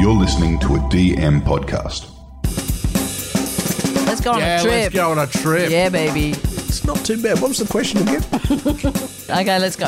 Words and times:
You're 0.00 0.14
listening 0.14 0.58
to 0.60 0.76
a 0.76 0.78
DM 0.78 1.42
podcast. 1.42 2.06
Let's 4.06 4.22
go 4.22 4.32
on 4.32 4.38
Yeah, 4.38 4.58
a 4.58 4.62
trip. 4.62 4.72
let's 4.72 4.94
go 4.94 5.10
on 5.10 5.18
a 5.18 5.26
trip. 5.26 5.70
Yeah, 5.70 5.90
baby. 5.90 6.30
It's 6.30 6.84
not 6.84 7.04
too 7.04 7.22
bad. 7.22 7.38
What 7.40 7.48
was 7.48 7.58
the 7.58 7.66
question 7.70 8.00
again? 8.02 8.24
Okay, 9.30 9.58
let's 9.60 9.76
go. 9.76 9.86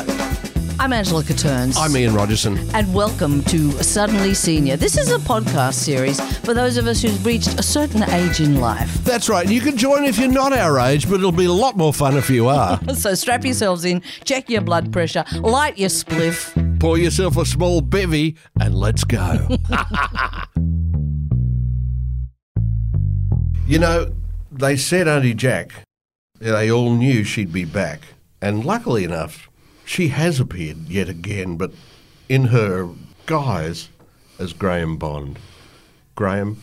I'm 0.79 0.93
Angela 0.93 1.21
Catterns. 1.23 1.75
I'm 1.77 1.95
Ian 1.97 2.13
Rogerson. 2.13 2.57
and 2.73 2.93
welcome 2.93 3.43
to 3.45 3.71
Suddenly 3.83 4.33
Senior. 4.33 4.77
This 4.77 4.97
is 4.97 5.11
a 5.11 5.17
podcast 5.17 5.73
series 5.73 6.19
for 6.39 6.53
those 6.53 6.77
of 6.77 6.87
us 6.87 7.01
who've 7.01 7.25
reached 7.25 7.59
a 7.59 7.63
certain 7.63 8.03
age 8.03 8.39
in 8.39 8.59
life. 8.61 8.93
That's 9.03 9.27
right. 9.29 9.47
You 9.47 9.59
can 9.61 9.75
join 9.77 10.05
if 10.05 10.17
you're 10.17 10.31
not 10.31 10.53
our 10.53 10.79
age, 10.79 11.09
but 11.09 11.15
it'll 11.15 11.31
be 11.33 11.45
a 11.45 11.51
lot 11.51 11.75
more 11.75 11.93
fun 11.93 12.15
if 12.17 12.29
you 12.29 12.47
are. 12.47 12.79
So 12.95 13.15
strap 13.15 13.43
yourselves 13.43 13.83
in, 13.83 14.01
check 14.23 14.49
your 14.49 14.61
blood 14.61 14.93
pressure, 14.93 15.25
light 15.41 15.77
your 15.77 15.89
spliff. 15.89 16.55
Pour 16.83 16.97
yourself 16.97 17.37
a 17.37 17.45
small 17.45 17.79
bevy 17.79 18.35
and 18.59 18.75
let's 18.75 19.05
go. 19.05 19.47
you 23.65 23.79
know, 23.79 24.13
they 24.51 24.75
said 24.75 25.07
Aunty 25.07 25.33
Jack, 25.33 25.71
they 26.39 26.69
all 26.69 26.91
knew 26.91 27.23
she'd 27.23 27.53
be 27.53 27.63
back. 27.63 28.01
And 28.41 28.65
luckily 28.65 29.05
enough, 29.05 29.49
she 29.85 30.09
has 30.09 30.41
appeared 30.41 30.89
yet 30.89 31.07
again, 31.07 31.55
but 31.55 31.71
in 32.27 32.47
her 32.47 32.89
guise 33.27 33.87
as 34.37 34.53
Grahame 34.53 34.99
Bond. 34.99 35.39
Grahame, 36.17 36.57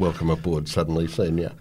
welcome 0.00 0.30
aboard 0.30 0.66
Suddenly 0.68 1.06
Senior. 1.06 1.52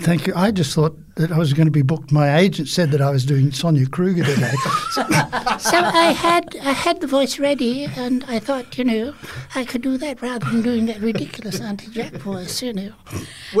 Thank 0.00 0.26
you. 0.26 0.34
I 0.36 0.50
just 0.50 0.74
thought 0.74 0.96
that 1.16 1.32
I 1.32 1.38
was 1.38 1.52
going 1.54 1.66
to 1.66 1.72
be 1.72 1.82
booked. 1.82 2.12
My 2.12 2.36
agent 2.36 2.68
said 2.68 2.90
that 2.90 3.00
I 3.00 3.10
was 3.10 3.24
doing 3.24 3.50
Sonia 3.50 3.86
Kruger 3.86 4.24
today. 4.24 4.52
So 5.58 5.78
I 5.78 6.12
had 6.12 6.54
I 6.62 6.72
had 6.72 7.00
the 7.00 7.06
voice 7.06 7.38
ready, 7.38 7.84
and 7.96 8.22
I 8.28 8.38
thought, 8.38 8.76
you 8.76 8.84
know, 8.84 9.14
I 9.54 9.64
could 9.64 9.80
do 9.80 9.96
that 9.96 10.20
rather 10.20 10.44
than 10.44 10.60
doing 10.60 10.84
that 10.86 11.00
ridiculous 11.00 11.60
Aunty 11.60 11.90
Jack 11.90 12.12
voice, 12.12 12.62
you 12.62 12.74
know. 12.74 12.92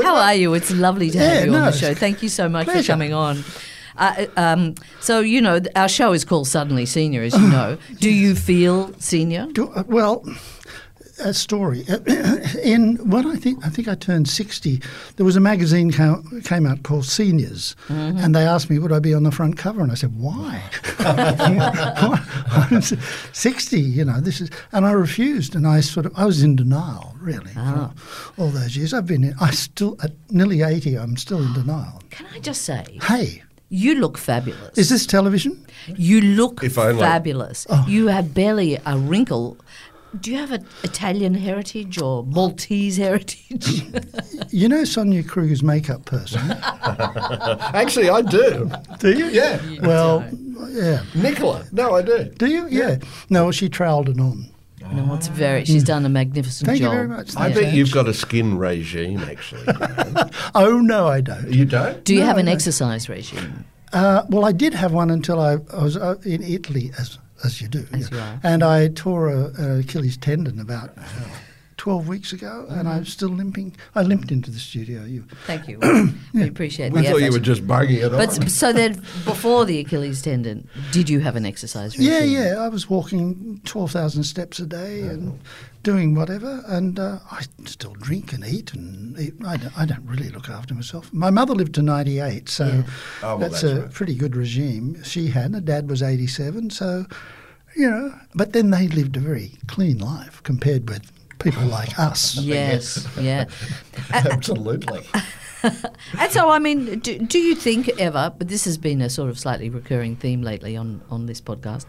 How 0.02 0.14
are 0.16 0.34
you? 0.34 0.52
It's 0.52 0.70
lovely 0.70 1.10
to 1.10 1.18
have 1.18 1.28
Yeah, 1.32 1.44
you 1.44 1.54
on 1.54 1.64
the 1.64 1.72
show. 1.72 1.94
Thank 1.94 2.22
you 2.22 2.28
so 2.28 2.48
much 2.50 2.68
for 2.68 2.82
coming 2.82 3.14
on. 3.14 3.42
Uh, 3.96 4.26
um, 4.36 4.74
so, 5.00 5.20
you 5.20 5.40
know, 5.40 5.58
our 5.74 5.88
show 5.88 6.12
is 6.12 6.22
called 6.24 6.46
Suddenly 6.46 6.84
Senior, 6.84 7.22
as 7.22 7.32
you 7.34 7.48
know. 7.58 7.78
Do 7.98 8.10
you 8.12 8.34
feel 8.34 8.92
senior? 8.98 9.46
Do- 9.52 9.70
uh, 9.70 9.84
well, 9.86 10.22
a 11.18 11.32
story. 11.34 11.84
In 12.62 12.96
when 13.08 13.26
I 13.26 13.36
think 13.36 13.64
I 13.64 13.68
think 13.68 13.88
I 13.88 13.94
turned 13.94 14.28
sixty, 14.28 14.80
there 15.16 15.26
was 15.26 15.36
a 15.36 15.40
magazine 15.40 15.92
ca- 15.92 16.22
came 16.44 16.66
out 16.66 16.82
called 16.82 17.04
Seniors, 17.04 17.76
mm-hmm. 17.88 18.18
and 18.18 18.34
they 18.34 18.46
asked 18.46 18.70
me 18.70 18.78
would 18.78 18.92
I 18.92 18.98
be 18.98 19.14
on 19.14 19.22
the 19.22 19.30
front 19.30 19.56
cover, 19.56 19.82
and 19.82 19.90
I 19.90 19.94
said 19.94 20.18
why? 20.18 20.62
I'm 21.00 22.82
sixty, 23.32 23.80
you 23.80 24.04
know. 24.04 24.20
This 24.20 24.40
is, 24.40 24.50
and 24.72 24.86
I 24.86 24.92
refused, 24.92 25.54
and 25.54 25.66
I 25.66 25.80
sort 25.80 26.06
of 26.06 26.12
I 26.16 26.24
was 26.26 26.42
in 26.42 26.56
denial 26.56 27.14
really 27.20 27.52
ah. 27.56 27.92
for 27.96 28.42
all 28.42 28.50
those 28.50 28.76
years. 28.76 28.92
I've 28.92 29.06
been 29.06 29.24
in, 29.24 29.34
I 29.40 29.50
still 29.50 29.96
at 30.02 30.12
nearly 30.30 30.62
eighty. 30.62 30.96
I'm 30.96 31.16
still 31.16 31.42
in 31.42 31.52
denial. 31.52 32.02
Can 32.10 32.26
I 32.34 32.38
just 32.38 32.62
say, 32.62 32.98
Hey, 33.02 33.42
you 33.68 33.96
look 33.96 34.16
fabulous. 34.16 34.78
is 34.78 34.90
this 34.90 35.06
television? 35.06 35.66
You 35.88 36.20
look 36.20 36.62
If 36.62 36.74
fabulous. 36.74 37.66
Oh. 37.68 37.84
You 37.88 38.08
have 38.08 38.32
barely 38.32 38.78
a 38.86 38.96
wrinkle. 38.96 39.56
Do 40.20 40.30
you 40.30 40.38
have 40.38 40.52
an 40.52 40.66
Italian 40.82 41.34
heritage 41.34 42.00
or 42.00 42.24
Maltese 42.24 42.96
heritage? 42.96 43.82
You 44.50 44.68
know 44.68 44.84
Sonia 44.84 45.22
Kruger's 45.22 45.62
makeup 45.62 46.04
person, 46.06 46.40
Actually, 47.74 48.08
I 48.08 48.22
do. 48.22 48.70
do 49.00 49.10
you? 49.12 49.26
Yeah. 49.26 49.60
Well, 49.82 50.24
yeah. 50.70 51.02
Nicola. 51.14 51.64
No, 51.72 51.94
I 51.96 52.02
do. 52.02 52.24
Do 52.38 52.46
you? 52.46 52.66
Yeah. 52.68 52.98
No, 53.28 53.50
she 53.50 53.68
troweled 53.68 54.08
it 54.08 54.18
on. 54.20 54.46
no, 54.94 55.14
it's 55.14 55.26
very. 55.28 55.64
She's 55.64 55.82
done 55.84 56.06
a 56.06 56.08
magnificent 56.08 56.66
Thank 56.68 56.80
job. 56.80 56.92
you 56.92 56.96
very 56.96 57.08
much. 57.08 57.36
I 57.36 57.50
Thanks, 57.52 57.60
bet 57.60 57.74
you've 57.74 57.90
got 57.92 58.08
a 58.08 58.14
skin 58.14 58.56
regime, 58.56 59.18
actually. 59.20 59.66
Oh 60.54 60.80
no, 60.80 61.08
I 61.08 61.20
don't. 61.20 61.52
you 61.52 61.64
don't? 61.66 62.02
Do 62.04 62.14
you 62.14 62.20
No, 62.20 62.26
have 62.26 62.38
an 62.38 62.48
exercise 62.48 63.08
regime? 63.08 63.64
Uh, 63.92 64.22
well, 64.30 64.44
I 64.44 64.52
did 64.52 64.72
have 64.74 64.92
one 64.92 65.10
until 65.10 65.40
I, 65.40 65.54
I 65.72 65.82
was 65.82 65.96
uh, 65.96 66.14
in 66.24 66.42
Italy, 66.42 66.92
as 66.98 67.18
as 67.44 67.60
you 67.60 67.68
do, 67.68 67.86
As 67.92 68.10
you 68.10 68.18
and 68.42 68.62
I 68.62 68.88
tore 68.88 69.28
a, 69.28 69.52
a 69.58 69.78
Achilles 69.80 70.16
tendon 70.16 70.58
about 70.60 70.96
uh, 70.96 71.02
uh, 71.86 71.90
twelve 71.90 72.08
weeks 72.08 72.32
ago, 72.32 72.66
and 72.68 72.78
Mm-hmm. 72.86 72.88
I'm 72.88 73.04
still 73.04 73.28
limping. 73.30 73.76
I 73.94 74.02
limped 74.02 74.30
into 74.32 74.50
the 74.50 74.58
studio. 74.58 75.04
You, 75.04 75.24
Thank 75.46 75.68
you. 75.68 75.78
We 76.34 76.48
appreciate 76.48 76.92
We 76.92 77.00
the 77.02 77.10
thought 77.10 77.22
you 77.22 77.32
were 77.32 77.38
just 77.38 77.66
bugging 77.66 78.02
it 78.04 78.10
But 78.10 78.38
on. 78.40 78.48
so 78.48 78.72
then, 78.72 78.94
before 79.24 79.64
the 79.64 79.78
Achilles 79.80 80.22
tendon, 80.22 80.68
did 80.92 81.08
you 81.08 81.20
have 81.20 81.36
an 81.36 81.46
exercise 81.46 81.96
regime? 81.96 82.12
yeah, 82.12 82.24
yeah. 82.54 82.64
I 82.64 82.68
was 82.68 82.90
walking 82.90 83.60
twelve 83.64 83.90
thousand 83.92 84.24
steps 84.24 84.58
a 84.60 84.66
day 84.66 85.00
and 85.02 85.38
doing 85.82 86.14
whatever, 86.16 86.62
and 86.66 86.98
uh, 86.98 87.18
I 87.30 87.44
still 87.64 87.94
drink 87.94 88.32
and 88.32 88.44
eat, 88.44 88.74
and 88.74 89.18
eat. 89.18 89.34
I, 89.46 89.56
don't, 89.56 89.78
I 89.78 89.84
don't 89.86 90.04
really 90.06 90.30
look 90.30 90.48
after 90.48 90.74
myself. 90.74 91.12
My 91.12 91.30
mother 91.30 91.54
lived 91.54 91.74
to 91.76 91.82
ninety 91.82 92.18
eight, 92.20 92.48
so 92.48 92.66
Yeah. 92.66 92.82
Oh, 93.22 93.26
well, 93.26 93.38
that's, 93.38 93.60
that's 93.62 93.72
a 93.78 93.80
right. 93.82 93.92
pretty 93.92 94.14
good 94.14 94.34
regime 94.36 95.02
she 95.04 95.28
had. 95.28 95.54
Her 95.54 95.60
dad 95.60 95.88
was 95.88 96.02
eighty 96.02 96.26
seven, 96.26 96.70
so 96.70 97.06
you 97.76 97.88
know. 97.90 98.12
But 98.34 98.52
then 98.52 98.70
they 98.70 98.88
lived 98.88 99.16
a 99.16 99.20
very 99.20 99.52
clean 99.68 99.98
life 99.98 100.42
compared 100.42 100.88
with 100.90 101.12
people 101.38 101.64
like 101.64 101.98
us. 101.98 102.36
Yes, 102.36 103.06
yeah. 103.20 103.46
Absolutely. 104.12 105.06
And 106.18 106.30
so, 106.30 106.50
I 106.50 106.58
mean, 106.58 107.00
do, 107.00 107.18
do 107.18 107.38
you 107.38 107.56
think 107.56 107.88
ever, 107.98 108.32
but 108.36 108.46
this 108.48 108.64
has 108.66 108.78
been 108.78 109.00
a 109.00 109.10
sort 109.10 109.30
of 109.30 109.38
slightly 109.38 109.68
recurring 109.68 110.14
theme 110.14 110.42
lately 110.42 110.76
on, 110.76 111.02
on 111.10 111.26
this 111.26 111.40
podcast, 111.40 111.86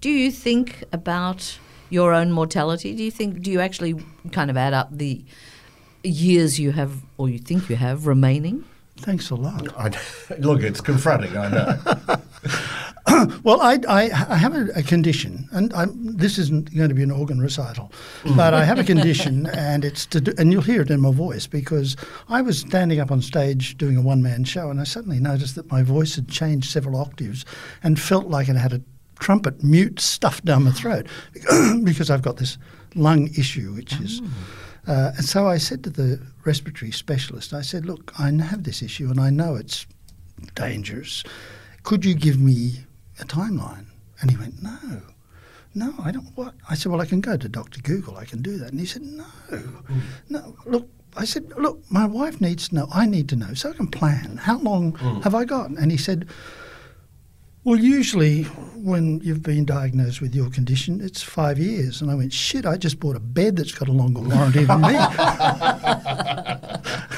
do 0.00 0.08
you 0.08 0.30
think 0.30 0.84
about 0.92 1.58
your 1.90 2.14
own 2.14 2.32
mortality? 2.32 2.94
Do 2.94 3.02
you 3.02 3.10
think, 3.10 3.42
do 3.42 3.50
you 3.50 3.60
actually 3.60 3.96
kind 4.32 4.50
of 4.50 4.56
add 4.56 4.72
up 4.72 4.88
the 4.90 5.22
years 6.02 6.58
you 6.58 6.72
have, 6.72 7.02
or 7.18 7.28
you 7.28 7.38
think 7.38 7.68
you 7.68 7.76
have, 7.76 8.06
remaining? 8.06 8.64
Thanks 8.98 9.30
a 9.30 9.34
lot. 9.34 9.68
I, 9.76 9.90
look, 10.38 10.62
it's 10.62 10.80
confronting, 10.80 11.36
I 11.36 11.48
know. 11.48 12.16
Well, 13.42 13.60
I, 13.60 13.78
I, 13.88 14.02
I 14.28 14.36
have 14.36 14.54
a, 14.54 14.68
a 14.74 14.82
condition, 14.82 15.48
and 15.52 15.72
I'm, 15.72 16.16
this 16.16 16.38
isn't 16.38 16.74
going 16.74 16.88
to 16.88 16.94
be 16.94 17.02
an 17.02 17.10
organ 17.10 17.40
recital, 17.40 17.92
but 18.36 18.52
I 18.52 18.64
have 18.64 18.78
a 18.78 18.84
condition, 18.92 19.46
and 19.46 19.84
it's 19.84 20.06
to 20.06 20.20
do, 20.20 20.32
and 20.38 20.52
you'll 20.52 20.62
hear 20.62 20.82
it 20.82 20.90
in 20.90 21.00
my 21.00 21.12
voice 21.12 21.46
because 21.46 21.96
I 22.28 22.42
was 22.42 22.60
standing 22.60 23.00
up 23.00 23.10
on 23.10 23.22
stage 23.22 23.78
doing 23.78 23.96
a 23.96 24.02
one 24.02 24.22
man 24.22 24.44
show, 24.44 24.70
and 24.70 24.80
I 24.80 24.84
suddenly 24.84 25.20
noticed 25.20 25.54
that 25.54 25.70
my 25.70 25.82
voice 25.82 26.16
had 26.16 26.28
changed 26.28 26.70
several 26.70 26.96
octaves, 26.96 27.44
and 27.82 27.98
felt 27.98 28.26
like 28.26 28.48
it 28.48 28.56
had 28.56 28.72
a 28.72 28.82
trumpet 29.18 29.62
mute 29.64 30.00
stuffed 30.00 30.44
down 30.44 30.64
my 30.64 30.70
throat 30.70 31.06
because 31.84 32.10
I've 32.10 32.22
got 32.22 32.36
this 32.36 32.58
lung 32.94 33.28
issue, 33.36 33.72
which 33.72 33.98
is. 34.00 34.20
Uh, 34.86 35.12
and 35.16 35.24
so 35.24 35.46
I 35.46 35.58
said 35.58 35.84
to 35.84 35.90
the 35.90 36.20
respiratory 36.44 36.92
specialist, 36.92 37.52
I 37.52 37.62
said, 37.62 37.84
"Look, 37.84 38.12
I 38.18 38.30
have 38.30 38.64
this 38.64 38.82
issue, 38.82 39.10
and 39.10 39.20
I 39.20 39.30
know 39.30 39.54
it's 39.54 39.86
dangerous. 40.54 41.24
Could 41.82 42.04
you 42.04 42.14
give 42.14 42.38
me 42.38 42.84
a 43.20 43.24
timeline? 43.24 43.86
And 44.20 44.30
he 44.30 44.36
went, 44.36 44.62
No, 44.62 45.02
no, 45.74 45.94
I 46.02 46.10
don't. 46.10 46.26
What? 46.34 46.54
I 46.68 46.74
said, 46.74 46.90
Well, 46.92 47.00
I 47.00 47.06
can 47.06 47.20
go 47.20 47.36
to 47.36 47.48
Dr. 47.48 47.80
Google, 47.80 48.16
I 48.16 48.24
can 48.24 48.42
do 48.42 48.58
that. 48.58 48.70
And 48.70 48.80
he 48.80 48.86
said, 48.86 49.02
No, 49.02 49.24
hmm. 49.24 50.00
no, 50.28 50.56
look. 50.66 50.88
I 51.16 51.24
said, 51.24 51.52
Look, 51.56 51.80
my 51.90 52.06
wife 52.06 52.40
needs 52.40 52.68
to 52.68 52.74
know. 52.74 52.88
I 52.92 53.06
need 53.06 53.28
to 53.30 53.36
know 53.36 53.54
so 53.54 53.70
I 53.70 53.72
can 53.74 53.88
plan. 53.88 54.36
How 54.38 54.58
long 54.58 54.92
hmm. 54.96 55.20
have 55.20 55.34
I 55.34 55.44
got? 55.44 55.70
And 55.70 55.90
he 55.90 55.96
said, 55.96 56.26
Well, 57.64 57.76
usually 57.78 58.44
when 58.74 59.20
you've 59.20 59.42
been 59.42 59.64
diagnosed 59.64 60.20
with 60.20 60.34
your 60.34 60.50
condition, 60.50 61.00
it's 61.00 61.22
five 61.22 61.58
years. 61.58 62.00
And 62.02 62.10
I 62.10 62.14
went, 62.14 62.32
Shit, 62.32 62.66
I 62.66 62.76
just 62.76 63.00
bought 63.00 63.16
a 63.16 63.20
bed 63.20 63.56
that's 63.56 63.72
got 63.72 63.88
a 63.88 63.92
longer 63.92 64.20
warranty 64.20 64.64
than 64.64 64.80
me. 64.80 64.94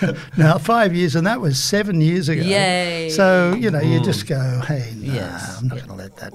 now, 0.37 0.59
five 0.59 0.95
years, 0.95 1.15
and 1.17 1.27
that 1.27 1.41
was 1.41 1.63
seven 1.63 2.01
years 2.01 2.29
ago. 2.29 2.43
Yay. 2.43 3.11
So, 3.11 3.55
you 3.59 3.71
know, 3.71 3.81
you 3.81 4.01
just 4.01 4.27
go, 4.27 4.39
hey, 4.67 4.93
no, 4.97 5.13
Yes. 5.13 5.59
I'm 5.61 5.69
not 5.69 5.79
going 5.79 5.89
to 5.89 5.95
let 5.95 6.17
that. 6.17 6.33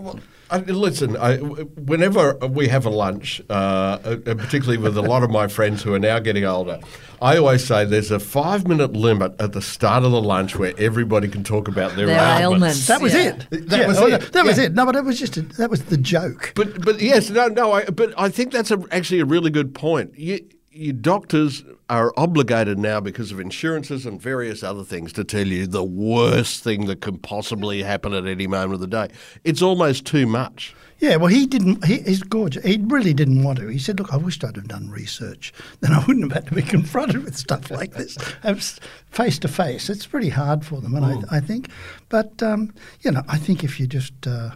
I, 0.52 0.58
listen, 0.60 1.18
I, 1.18 1.38
whenever 1.38 2.36
we 2.36 2.68
have 2.68 2.86
a 2.86 2.90
lunch, 2.92 3.42
uh, 3.50 3.54
uh, 3.54 4.16
particularly 4.36 4.78
with 4.78 4.96
a 4.96 5.02
lot 5.02 5.24
of 5.24 5.32
my 5.32 5.48
friends 5.48 5.82
who 5.82 5.94
are 5.96 6.00
now 6.00 6.20
getting 6.20 6.46
older, 6.46 6.80
I 7.20 7.38
always 7.38 7.66
say 7.66 7.84
there's 7.84 8.12
a 8.12 8.20
five 8.20 8.68
minute 8.68 8.94
limit 8.94 9.34
at 9.40 9.54
the 9.54 9.62
start 9.62 10.04
of 10.04 10.12
the 10.12 10.22
lunch 10.22 10.56
where 10.56 10.74
everybody 10.78 11.28
can 11.30 11.44
talk 11.44 11.68
about 11.68 11.96
their, 11.96 12.06
Their 12.06 12.42
ailments. 12.42 12.86
that 12.88 13.02
was 13.02 13.14
Yeah. 13.14 13.38
it. 13.50 13.70
That 13.70 13.88
was 13.88 13.98
oh, 13.98 14.06
it, 14.06 14.12
no, 14.12 14.18
That 14.18 14.46
was 14.46 14.60
it. 14.60 14.74
No, 14.74 14.86
but 14.86 14.92
that 14.94 15.04
was 15.04 15.18
just 15.18 15.36
a, 15.38 15.42
that 15.42 15.72
was 15.72 15.86
the 15.86 15.98
joke. 15.98 16.52
But 16.56 16.84
but 16.86 17.02
yes, 17.02 17.32
no, 17.32 17.48
no. 17.48 17.72
I, 17.72 17.86
but 17.86 18.14
I 18.16 18.30
think 18.30 18.52
that's 18.52 18.70
a, 18.70 18.84
actually 18.92 19.22
a 19.22 19.26
really 19.26 19.50
good 19.50 19.74
point. 19.74 20.14
You, 20.16 20.36
you 20.36 20.55
doctors 21.02 21.64
are 21.90 22.14
obligated 22.18 22.78
now 22.78 23.00
because 23.00 23.32
of 23.32 23.40
insurances 23.40 24.06
and 24.06 24.22
various 24.22 24.64
other 24.64 24.84
things 24.84 25.14
to 25.14 25.24
tell 25.24 25.48
you 25.48 25.68
the 25.68 25.84
worst 25.84 26.64
thing 26.64 26.86
that 26.88 27.02
can 27.02 27.18
possibly 27.18 27.84
happen 27.84 28.14
at 28.14 28.26
any 28.26 28.48
moment 28.48 28.74
of 28.74 28.80
the 28.80 28.88
day. 28.88 29.08
It's 29.44 29.62
almost 29.62 30.06
too 30.06 30.26
much. 30.26 30.76
Yeah, 31.00 31.18
well, 31.18 31.28
he 31.28 31.46
didn't. 31.46 31.84
He, 31.86 32.02
he's 32.02 32.24
gorgeous. 32.24 32.64
He 32.64 32.78
really 32.82 33.14
didn't 33.14 33.44
want 33.44 33.60
to. 33.60 33.68
He 33.68 33.80
said, 33.80 34.00
"Look, 34.00 34.14
I 34.14 34.18
wished 34.18 34.44
I'd 34.46 34.56
have 34.56 34.68
done 34.68 34.90
research. 34.90 35.54
Then 35.82 35.92
I 35.92 36.04
wouldn't 36.06 36.32
have 36.32 36.44
had 36.44 36.48
to 36.48 36.56
be 36.56 36.62
confronted 36.62 37.24
with 37.24 37.36
stuff 37.36 37.70
like 37.70 37.94
this 37.94 38.18
face 39.12 39.40
to 39.40 39.48
face. 39.48 39.90
It's 39.90 40.08
pretty 40.08 40.30
hard 40.30 40.66
for 40.66 40.80
them, 40.80 40.96
and 40.96 41.06
I, 41.06 41.38
I 41.38 41.40
think. 41.42 41.70
But 42.10 42.42
um, 42.42 42.74
you 43.02 43.12
know, 43.12 43.24
I 43.28 43.38
think 43.38 43.64
if 43.64 43.80
you 43.80 43.88
just, 43.88 44.14
uh, 44.26 44.52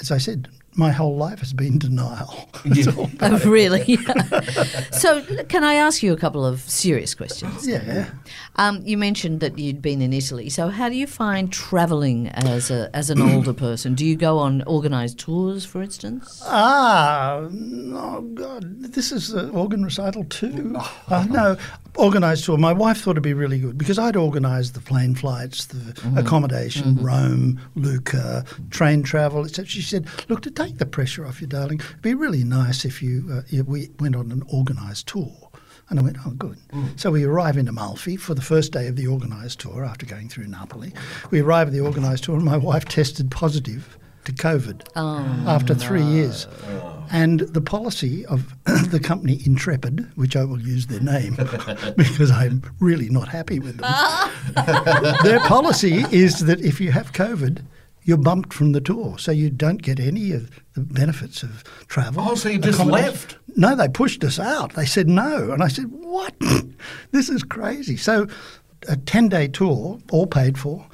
as 0.00 0.12
I 0.12 0.18
said, 0.18 0.48
my 0.76 0.90
whole 0.90 1.16
life 1.16 1.38
has 1.40 1.52
been 1.52 1.78
denial. 1.78 2.48
Oh, 3.20 3.38
really? 3.44 3.96
so, 4.92 5.22
can 5.48 5.64
I 5.64 5.74
ask 5.74 6.02
you 6.02 6.12
a 6.12 6.16
couple 6.16 6.44
of 6.44 6.60
serious 6.60 7.14
questions? 7.14 7.66
yeah. 7.66 8.10
Um, 8.56 8.82
you 8.84 8.96
mentioned 8.96 9.40
that 9.40 9.58
you'd 9.58 9.82
been 9.82 10.00
in 10.00 10.12
Italy. 10.12 10.48
So, 10.48 10.68
how 10.68 10.88
do 10.88 10.94
you 10.94 11.06
find 11.06 11.52
travelling 11.52 12.28
as 12.28 12.70
a 12.70 12.90
as 12.94 13.10
an 13.10 13.20
older 13.20 13.52
person? 13.66 13.94
Do 13.94 14.04
you 14.06 14.16
go 14.16 14.38
on 14.38 14.62
organised 14.66 15.18
tours, 15.18 15.64
for 15.64 15.82
instance? 15.82 16.40
Ah, 16.44 17.40
oh 17.40 18.20
God, 18.34 18.64
this 18.80 19.12
is 19.12 19.34
uh, 19.34 19.48
organ 19.52 19.84
recital 19.84 20.24
too. 20.24 20.76
Uh, 21.08 21.26
no, 21.30 21.56
organised 21.96 22.44
tour. 22.44 22.56
My 22.58 22.72
wife 22.72 23.00
thought 23.02 23.12
it'd 23.12 23.22
be 23.22 23.34
really 23.34 23.58
good 23.58 23.76
because 23.76 23.98
I'd 23.98 24.16
organised 24.16 24.74
the 24.74 24.80
plane 24.80 25.14
flights, 25.14 25.66
the 25.66 25.94
accommodation, 26.16 26.96
Rome, 26.96 27.60
Lucca, 27.74 28.44
train 28.70 29.02
travel, 29.02 29.44
etc. 29.44 29.66
She 29.66 29.82
said, 29.82 30.06
"Look, 30.28 30.42
to 30.42 30.50
take 30.66 30.78
the 30.78 30.86
pressure 30.86 31.26
off 31.26 31.40
you, 31.40 31.46
darling, 31.46 31.80
it'd 31.80 32.02
be 32.02 32.14
really 32.14 32.44
nice 32.44 32.84
if 32.84 33.02
you 33.02 33.28
uh, 33.32 33.42
if 33.48 33.66
we 33.66 33.90
went 34.00 34.16
on 34.16 34.32
an 34.32 34.42
organised 34.52 35.06
tour." 35.08 35.50
And 35.90 36.00
I 36.00 36.02
went, 36.02 36.16
oh, 36.26 36.30
good. 36.30 36.56
So 36.96 37.10
we 37.10 37.24
arrive 37.24 37.58
in 37.58 37.68
Amalfi 37.68 38.16
for 38.16 38.32
the 38.32 38.40
first 38.40 38.72
day 38.72 38.86
of 38.86 38.96
the 38.96 39.06
organised 39.06 39.60
tour 39.60 39.84
after 39.84 40.06
going 40.06 40.30
through 40.30 40.46
Napoli. 40.46 40.94
We 41.30 41.42
arrive 41.42 41.66
at 41.68 41.74
the 41.74 41.82
organised 41.82 42.24
tour, 42.24 42.36
and 42.36 42.44
my 42.44 42.56
wife 42.56 42.86
tested 42.86 43.30
positive 43.30 43.98
to 44.24 44.32
COVID 44.32 44.88
after 45.46 45.74
three 45.74 46.02
years. 46.02 46.46
And 47.12 47.40
the 47.40 47.60
policy 47.60 48.24
of 48.26 48.54
the 48.64 48.98
company 48.98 49.40
Intrepid, 49.44 50.10
which 50.16 50.36
I 50.36 50.44
will 50.44 50.60
use 50.60 50.86
their 50.86 51.00
name 51.00 51.34
because 51.96 52.30
I'm 52.30 52.62
really 52.80 53.10
not 53.10 53.28
happy 53.28 53.58
with 53.58 53.76
them, 53.76 53.92
their 55.22 55.40
policy 55.40 56.04
is 56.10 56.40
that 56.46 56.60
if 56.60 56.80
you 56.80 56.92
have 56.92 57.12
COVID, 57.12 57.62
you're 58.04 58.18
bumped 58.18 58.52
from 58.52 58.72
the 58.72 58.80
tour, 58.80 59.18
so 59.18 59.32
you 59.32 59.50
don't 59.50 59.82
get 59.82 59.98
any 59.98 60.32
of 60.32 60.50
the 60.74 60.80
benefits 60.80 61.42
of 61.42 61.64
travel. 61.88 62.24
Oh, 62.26 62.34
so 62.34 62.50
you 62.50 62.58
just 62.58 62.84
left? 62.84 63.38
No, 63.56 63.74
they 63.74 63.88
pushed 63.88 64.22
us 64.24 64.38
out. 64.38 64.74
They 64.74 64.84
said 64.84 65.08
no. 65.08 65.52
And 65.52 65.62
I 65.62 65.68
said, 65.68 65.86
what? 65.90 66.34
this 67.12 67.28
is 67.28 67.42
crazy. 67.42 67.96
So 67.96 68.26
a 68.88 68.96
10-day 68.96 69.48
tour, 69.48 69.98
all 70.12 70.26
paid 70.26 70.58
for, 70.58 70.86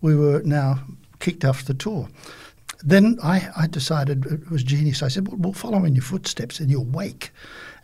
we 0.00 0.16
were 0.16 0.42
now 0.44 0.80
kicked 1.20 1.44
off 1.44 1.64
the 1.64 1.74
tour. 1.74 2.08
Then 2.82 3.18
I, 3.22 3.48
I 3.56 3.66
decided 3.66 4.26
it 4.26 4.50
was 4.50 4.62
genius. 4.62 5.02
I 5.02 5.08
said, 5.08 5.28
well, 5.28 5.36
we'll 5.38 5.52
follow 5.52 5.84
in 5.84 5.94
your 5.94 6.04
footsteps 6.04 6.60
in 6.60 6.68
your 6.68 6.84
wake. 6.84 7.30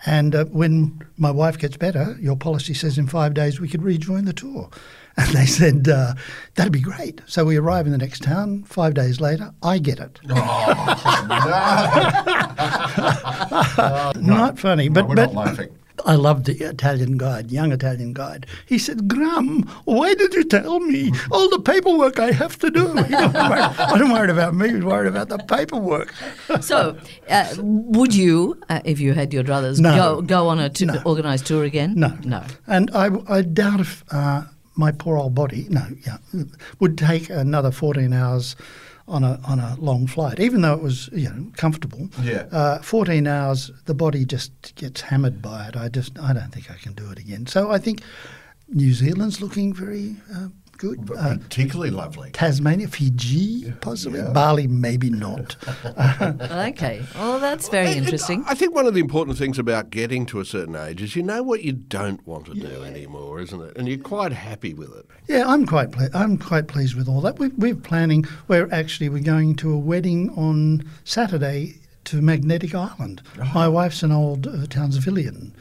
And 0.05 0.35
uh, 0.35 0.45
when 0.47 1.01
my 1.17 1.31
wife 1.31 1.59
gets 1.59 1.77
better, 1.77 2.17
your 2.21 2.37
policy 2.37 2.75
says 2.75 2.99
in 2.99 3.07
five 3.07 3.35
days 3.35 3.61
we 3.61 3.69
could 3.69 3.83
rejoin 3.83 4.25
the 4.25 4.33
tour. 4.33 4.69
And 5.17 5.29
they 5.35 5.45
said, 5.47 5.89
uh, 5.89 6.15
that'd 6.55 6.73
be 6.73 6.81
great. 6.81 7.21
So 7.27 7.45
we 7.45 7.57
arrive 7.57 7.85
in 7.87 7.93
the 7.93 7.99
next 7.99 8.23
town. 8.23 8.63
Five 8.65 8.95
days 8.95 9.21
later, 9.21 9.53
I 9.63 9.79
get 9.79 10.01
it. 10.01 10.19
not 14.23 14.59
funny, 14.59 14.89
but, 14.89 15.09
we're 15.09 15.17
but 15.17 15.35
not. 15.35 15.59
I 16.05 16.15
loved 16.17 16.47
the 16.47 16.55
Italian 16.65 17.17
guide, 17.19 17.53
young 17.53 17.71
Italian 17.71 18.13
guide. 18.13 18.47
He 18.67 18.79
said, 18.79 19.09
Grahame, 19.09 19.69
why 19.85 20.15
did 20.15 20.35
you 20.35 20.43
tell 20.45 20.81
me 20.81 21.13
all 21.31 21.49
the 21.51 21.61
paperwork 21.61 22.19
I 22.19 22.33
have 22.33 22.59
to 22.61 22.71
do? 22.71 22.87
He 23.05 23.15
wasn't 23.15 23.35
worried, 23.35 23.77
wasn't 23.79 24.13
worried 24.13 24.31
about 24.31 24.55
me, 24.55 24.69
he 24.69 24.75
was 24.77 24.85
worried 24.85 25.09
about 25.09 25.29
the 25.29 25.39
paperwork. 25.39 26.13
So, 26.63 26.97
uh, 27.29 27.55
would 27.59 28.15
you, 28.15 28.61
uh, 28.69 28.81
if 28.85 29.01
you 29.01 29.13
had 29.15 29.33
your 29.33 29.45
druthers, 29.45 29.79
No. 29.81 29.95
go 29.97 30.23
go 30.23 30.49
on 30.49 30.59
a 30.61 30.69
t- 30.71 30.85
No. 30.87 31.01
organised 31.07 31.47
tour 31.47 31.65
again? 31.65 31.95
No. 31.97 32.17
no. 32.25 32.43
And 32.67 32.91
I, 32.95 33.11
I 33.29 33.43
doubt 33.43 33.81
if 33.81 34.03
uh, 34.11 34.43
my 34.75 34.93
poor 34.93 35.17
old 35.17 35.35
body, 35.35 35.67
no, 35.69 35.87
yeah, 36.07 36.19
would 36.81 36.97
take 36.97 37.31
another 37.31 37.71
14 37.71 38.13
hours 38.13 38.57
on 39.09 39.25
a, 39.25 39.39
on 39.45 39.59
a 39.59 39.77
long 39.79 40.07
flight, 40.07 40.41
even 40.41 40.63
though 40.63 40.75
it 40.75 40.83
was, 40.83 41.09
you 41.13 41.29
know, 41.29 41.51
comfortable. 41.57 42.09
Yeah. 42.23 42.47
Uh, 42.51 42.79
14 42.79 43.27
hours, 43.27 43.71
the 43.87 43.95
body 43.95 44.25
just 44.25 44.75
gets 44.77 45.03
hammered 45.03 45.43
by 45.43 45.69
it. 45.69 45.77
I 45.77 45.89
just, 45.89 46.19
I 46.19 46.33
don't 46.33 46.53
think 46.53 46.71
I 46.71 46.77
can 46.77 46.93
do 46.95 47.11
it 47.11 47.19
again. 47.19 47.47
So 47.47 47.71
I 47.71 47.79
think 47.79 48.03
New 48.69 48.95
Zealand's 48.95 49.41
looking 49.41 49.75
very 49.75 50.17
uh, 50.35 50.49
good. 50.83 51.09
Uh, 51.17 51.37
Particularly 51.39 51.91
lovely. 51.91 52.31
Tasmania, 52.33 52.89
Fiji, 52.89 53.73
possibly. 53.81 54.19
Yeah. 54.19 54.31
Bali, 54.33 54.67
maybe 54.67 55.11
not. 55.11 55.57
Okay. 56.73 57.03
Well, 57.15 57.39
that's 57.39 57.69
very 57.69 57.87
And- 57.87 57.97
and 57.99 58.05
interesting. 58.07 58.45
I 58.49 58.55
think 58.55 58.75
one 58.75 58.87
of 58.87 58.95
the 58.95 59.01
important 59.01 59.39
things 59.39 59.59
about 59.59 59.91
getting 59.91 60.27
to 60.27 60.41
a 60.41 60.45
certain 60.45 60.75
age 60.75 61.01
is 61.03 61.15
you 61.15 61.23
know 61.23 61.43
what 61.43 61.63
you 61.63 61.73
don't 61.73 62.25
want 62.27 62.47
to 62.47 62.55
do 62.55 62.83
anymore, 62.83 63.41
isn't 63.41 63.61
it? 63.61 63.77
And 63.77 63.87
you're 63.89 63.99
quite 63.99 64.33
happy 64.33 64.75
with 64.75 64.93
it. 64.97 65.07
Yeah, 65.29 65.45
I'm 65.47 65.67
quite 65.67 65.93
ple- 65.93 66.09
I'm 66.15 66.37
quite 66.39 66.67
pleased 66.69 66.95
with 66.97 67.09
all 67.09 67.21
that. 67.23 67.39
We, 67.39 67.49
we're 67.49 67.75
planning. 67.77 68.25
We're 68.49 68.69
actually 68.73 69.09
we're 69.09 69.23
going 69.23 69.55
to 69.57 69.73
a 69.73 69.79
wedding 69.79 70.31
on 70.31 70.83
Saturday 71.05 71.75
to 72.05 72.21
Magnetic 72.21 72.75
Island. 72.75 73.23
My 73.55 73.69
wife's 73.69 74.03
an 74.03 74.11
old 74.11 74.47
uh, 74.49 74.67
Townsvillian, 74.67 75.53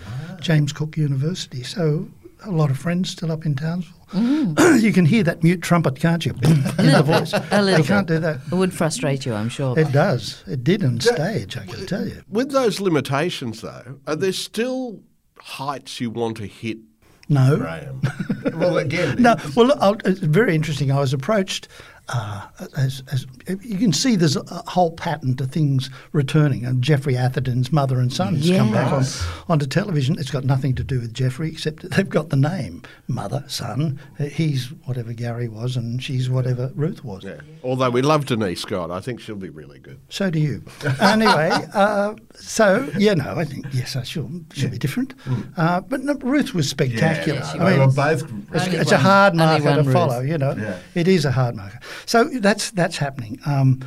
James 0.42 0.74
Cook 0.74 0.98
University. 0.98 1.62
So 1.64 2.08
a 2.44 2.52
lot 2.52 2.70
of 2.72 2.78
friends 2.78 3.10
still 3.10 3.32
up 3.32 3.46
in 3.46 3.56
Townsville. 3.56 3.94
Mm. 4.14 4.82
you 4.82 4.92
can 4.92 5.06
hear 5.06 5.24
that 5.24 5.44
mute 5.44 5.62
trumpet, 5.62 6.00
can't 6.00 6.26
you? 6.26 6.32
in 6.42 6.42
the 6.78 7.04
voice. 7.06 7.34
A 7.52 7.62
little 7.62 7.80
You 7.80 7.86
can't 7.86 8.08
bit. 8.08 8.16
do 8.16 8.20
that. 8.22 8.40
It 8.52 8.56
would 8.56 8.74
frustrate 8.74 9.26
you, 9.26 9.34
I'm 9.34 9.50
sure. 9.50 9.78
It 9.80 9.92
does. 9.92 10.44
It 10.48 10.64
did 10.64 10.84
on 10.84 11.00
stage. 11.00 11.58
I 11.58 11.66
can 11.66 11.86
tell 11.86 12.08
you. 12.08 12.22
With 12.30 12.52
those 12.52 12.80
limitations, 12.82 13.62
though, 13.62 14.00
are 14.08 14.16
there 14.16 14.34
still 14.34 15.00
heights 15.40 16.00
you 16.02 16.10
want 16.10 16.38
to 16.38 16.46
hit, 16.48 16.78
No. 17.30 17.58
Grahame? 17.58 18.56
well, 18.56 18.78
again, 18.78 19.16
No, 19.22 19.36
well, 19.56 19.68
look, 19.68 20.02
it's 20.06 20.20
very 20.20 20.56
interesting. 20.56 20.92
I 20.92 21.00
was 21.00 21.14
approached. 21.14 21.68
Uh, 22.10 22.46
as, 22.76 23.04
as 23.12 23.26
you 23.64 23.78
can 23.78 23.94
see, 23.94 24.18
there's 24.18 24.36
a 24.36 24.44
whole 24.68 24.92
pattern 24.92 25.34
to 25.38 25.46
things 25.46 25.90
returning. 26.12 26.66
And 26.66 26.82
Geoffrey 26.82 27.16
Atherden's 27.16 27.72
mother 27.72 28.00
and 28.00 28.12
son 28.12 28.36
has 28.36 28.50
come 28.50 28.72
back 28.74 28.92
on, 28.92 29.00
Yes. 29.02 29.26
onto 29.48 29.66
television. 29.66 30.18
It's 30.20 30.32
got 30.32 30.44
nothing 30.44 30.76
to 30.76 30.84
do 30.84 31.00
with 31.00 31.14
Geoffrey, 31.14 31.50
except 31.50 31.84
that 31.84 31.92
they've 31.92 32.10
got 32.10 32.28
the 32.30 32.36
name 32.36 32.82
mother, 33.08 33.46
son. 33.48 33.98
Uh, 34.20 34.26
He's 34.26 34.68
whatever 34.86 35.14
Gary 35.14 35.48
was, 35.48 35.78
and 35.78 36.04
she's 36.04 36.30
whatever 36.30 36.72
Ruth 36.76 37.04
was. 37.06 37.24
Yeah. 37.24 37.40
Although 37.64 37.92
we 37.92 38.02
love 38.02 38.26
Denise 38.26 38.60
Scott, 38.62 38.92
I 38.92 39.00
think 39.00 39.22
she'll 39.22 39.36
be 39.38 39.50
really 39.50 39.80
good. 39.80 40.00
So 40.10 40.30
do 40.30 40.40
you. 40.40 40.64
anyway, 41.00 41.50
uh, 41.74 42.16
so 42.36 42.90
yeah, 42.98 43.14
no, 43.14 43.36
I 43.36 43.46
think 43.46 43.68
yes, 43.72 43.96
I 43.96 44.04
she'll 44.04 44.30
she'll 44.54 44.70
be 44.70 44.78
different. 44.80 45.14
Uh, 45.56 45.80
but 45.82 46.02
no, 46.04 46.16
Ruth 46.16 46.54
was 46.54 46.70
spectacular. 46.70 47.40
Yeah, 47.40 47.52
I 47.54 47.58
they 47.72 47.78
mean, 47.78 47.88
were 47.88 47.94
both. 47.94 48.24
it's, 48.54 48.68
it's 48.68 48.92
a 48.92 48.98
hard 48.98 49.36
marker 49.36 49.64
one 49.64 49.78
to 49.78 49.84
Ruth. 49.84 49.94
follow, 49.94 50.20
you 50.20 50.38
know. 50.38 50.56
Yeah. 50.58 50.78
It 50.96 51.08
is 51.08 51.24
a 51.24 51.32
hard 51.32 51.56
marker. 51.56 51.80
So 52.06 52.26
that's 52.26 52.72
that's 52.72 52.98
happening. 52.98 53.40
Um, 53.46 53.80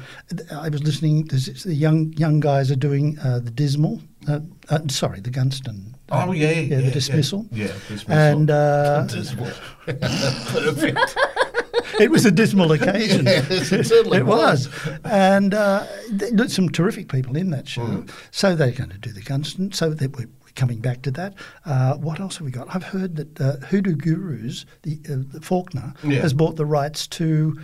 I 0.53 0.69
was 0.69 0.83
listening. 0.83 1.25
The 1.27 1.75
young 1.75 2.13
young 2.15 2.41
guys 2.41 2.71
are 2.71 2.77
doing 2.77 3.19
uh, 3.21 3.39
the 3.41 3.51
dismal. 3.51 4.01
Uh, 4.29 4.41
uh, 4.71 4.79
sorry, 4.89 5.21
the 5.21 5.31
Gunston. 5.31 5.95
uh, 6.11 6.25
Oh, 6.29 6.33
yeah, 6.33 6.51
yeah, 6.51 6.61
yeah, 6.61 6.77
the 6.79 6.83
yeah. 6.85 6.91
dismissal. 6.93 7.47
Yeah, 7.53 7.67
dismissal. 7.89 8.13
And 8.13 8.51
uh, 8.51 9.05
Dismal. 9.07 9.51
Perfect. 9.87 11.17
it 12.01 12.11
was 12.11 12.25
a 12.25 12.31
dismal 12.31 12.73
occasion. 12.73 13.27
Yes, 13.35 13.73
it 13.73 13.91
it 13.93 14.27
was. 14.27 14.69
And 15.05 15.53
uh, 15.55 15.87
there's 16.11 16.55
some 16.55 16.69
terrific 16.71 17.09
people 17.09 17.37
in 17.37 17.51
that 17.51 17.69
show. 17.69 17.83
Mm. 17.87 18.11
So 18.31 18.55
they're 18.57 18.71
going 18.71 18.91
to 18.91 18.99
do 18.99 19.13
the 19.13 19.21
Gunston. 19.23 19.73
So 19.73 19.91
that 19.91 20.17
we're 20.17 20.29
coming 20.55 20.81
back 20.81 21.03
to 21.03 21.11
that. 21.11 21.35
Uh, 21.67 21.95
what 21.97 22.21
else 22.21 22.37
have 22.39 22.45
we 22.47 22.51
got? 22.53 22.75
I've 22.75 22.85
heard 22.85 23.17
that 23.17 23.41
uh, 23.41 23.57
Hoodoo 23.67 23.95
Gurus, 23.97 24.65
the, 24.83 25.01
uh, 25.11 25.17
the 25.33 25.41
Faulkner, 25.41 25.93
Yeah. 26.03 26.21
has 26.21 26.33
bought 26.33 26.57
the 26.57 26.67
rights 26.67 27.07
to. 27.09 27.59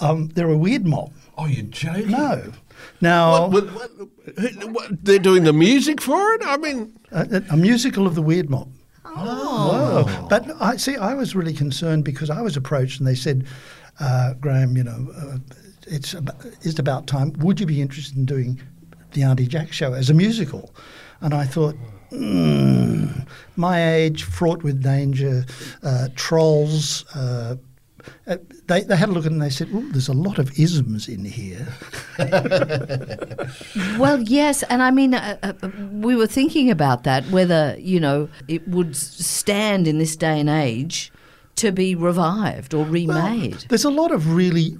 Um, 0.00 0.28
they're 0.28 0.50
a 0.50 0.56
weird 0.58 0.84
mob. 0.86 1.12
Oh, 1.38 1.46
you're 1.46 1.64
joking? 1.66 2.10
No. 2.10 2.52
Now, 3.00 3.48
What, 3.48 3.72
what, 3.72 3.90
what, 3.98 4.72
what, 4.72 5.04
they're 5.04 5.18
doing 5.18 5.44
the 5.44 5.52
music 5.52 6.00
for 6.00 6.32
it? 6.34 6.42
I 6.44 6.56
mean, 6.56 6.98
a, 7.12 7.42
a 7.50 7.56
musical 7.56 8.06
of 8.06 8.14
the 8.14 8.22
weird 8.22 8.50
mob. 8.50 8.68
Oh. 9.04 10.26
But 10.28 10.50
I 10.60 10.76
see. 10.76 10.96
I 10.96 11.14
was 11.14 11.36
really 11.36 11.52
concerned 11.52 12.04
because 12.04 12.30
I 12.30 12.40
was 12.40 12.56
approached 12.56 12.98
and 12.98 13.06
they 13.06 13.14
said, 13.14 13.46
uh, 14.00 14.34
"Grahame, 14.40 14.76
you 14.76 14.82
know, 14.82 15.08
uh, 15.16 15.38
it's 15.86 16.14
about, 16.14 16.44
it's 16.62 16.78
about 16.78 17.06
time. 17.06 17.32
Would 17.38 17.60
you 17.60 17.66
be 17.66 17.80
interested 17.80 18.16
in 18.16 18.24
doing 18.24 18.60
the 19.12 19.22
Aunty 19.22 19.46
Jack 19.46 19.72
show 19.72 19.92
as 19.92 20.10
a 20.10 20.14
musical?" 20.14 20.74
And 21.20 21.32
I 21.34 21.44
thought. 21.44 21.76
Mm, 22.12 23.26
my 23.56 23.92
age, 23.92 24.22
fraught 24.22 24.62
with 24.62 24.80
danger, 24.80 25.44
uh, 25.82 26.08
trolls. 26.14 27.04
Uh, 27.12 27.56
uh, 28.28 28.36
they, 28.66 28.82
they 28.82 28.96
had 28.96 29.08
a 29.08 29.12
look 29.12 29.26
at 29.26 29.32
it 29.32 29.34
and 29.34 29.42
they 29.42 29.50
said, 29.50 29.68
"Ooh, 29.68 29.90
there's 29.92 30.08
a 30.08 30.12
lot 30.12 30.38
of 30.38 30.58
isms 30.58 31.08
in 31.08 31.24
here." 31.24 31.68
Well, 33.98 34.20
yes, 34.22 34.62
and 34.64 34.82
I 34.82 34.90
mean, 34.90 35.14
uh, 35.14 35.36
uh, 35.42 35.68
we 35.92 36.16
were 36.16 36.26
thinking 36.26 36.70
about 36.70 37.04
that 37.04 37.24
whether 37.30 37.76
you 37.78 38.00
know 38.00 38.28
it 38.48 38.66
would 38.68 38.96
stand 38.96 39.86
in 39.86 39.98
this 39.98 40.16
day 40.16 40.40
and 40.40 40.48
age 40.48 41.12
to 41.56 41.72
be 41.72 41.94
revived 41.94 42.74
or 42.74 42.84
remade. 42.84 43.64
There's 43.68 43.84
a 43.84 43.90
lot 43.90 44.10
of 44.10 44.34
really, 44.34 44.76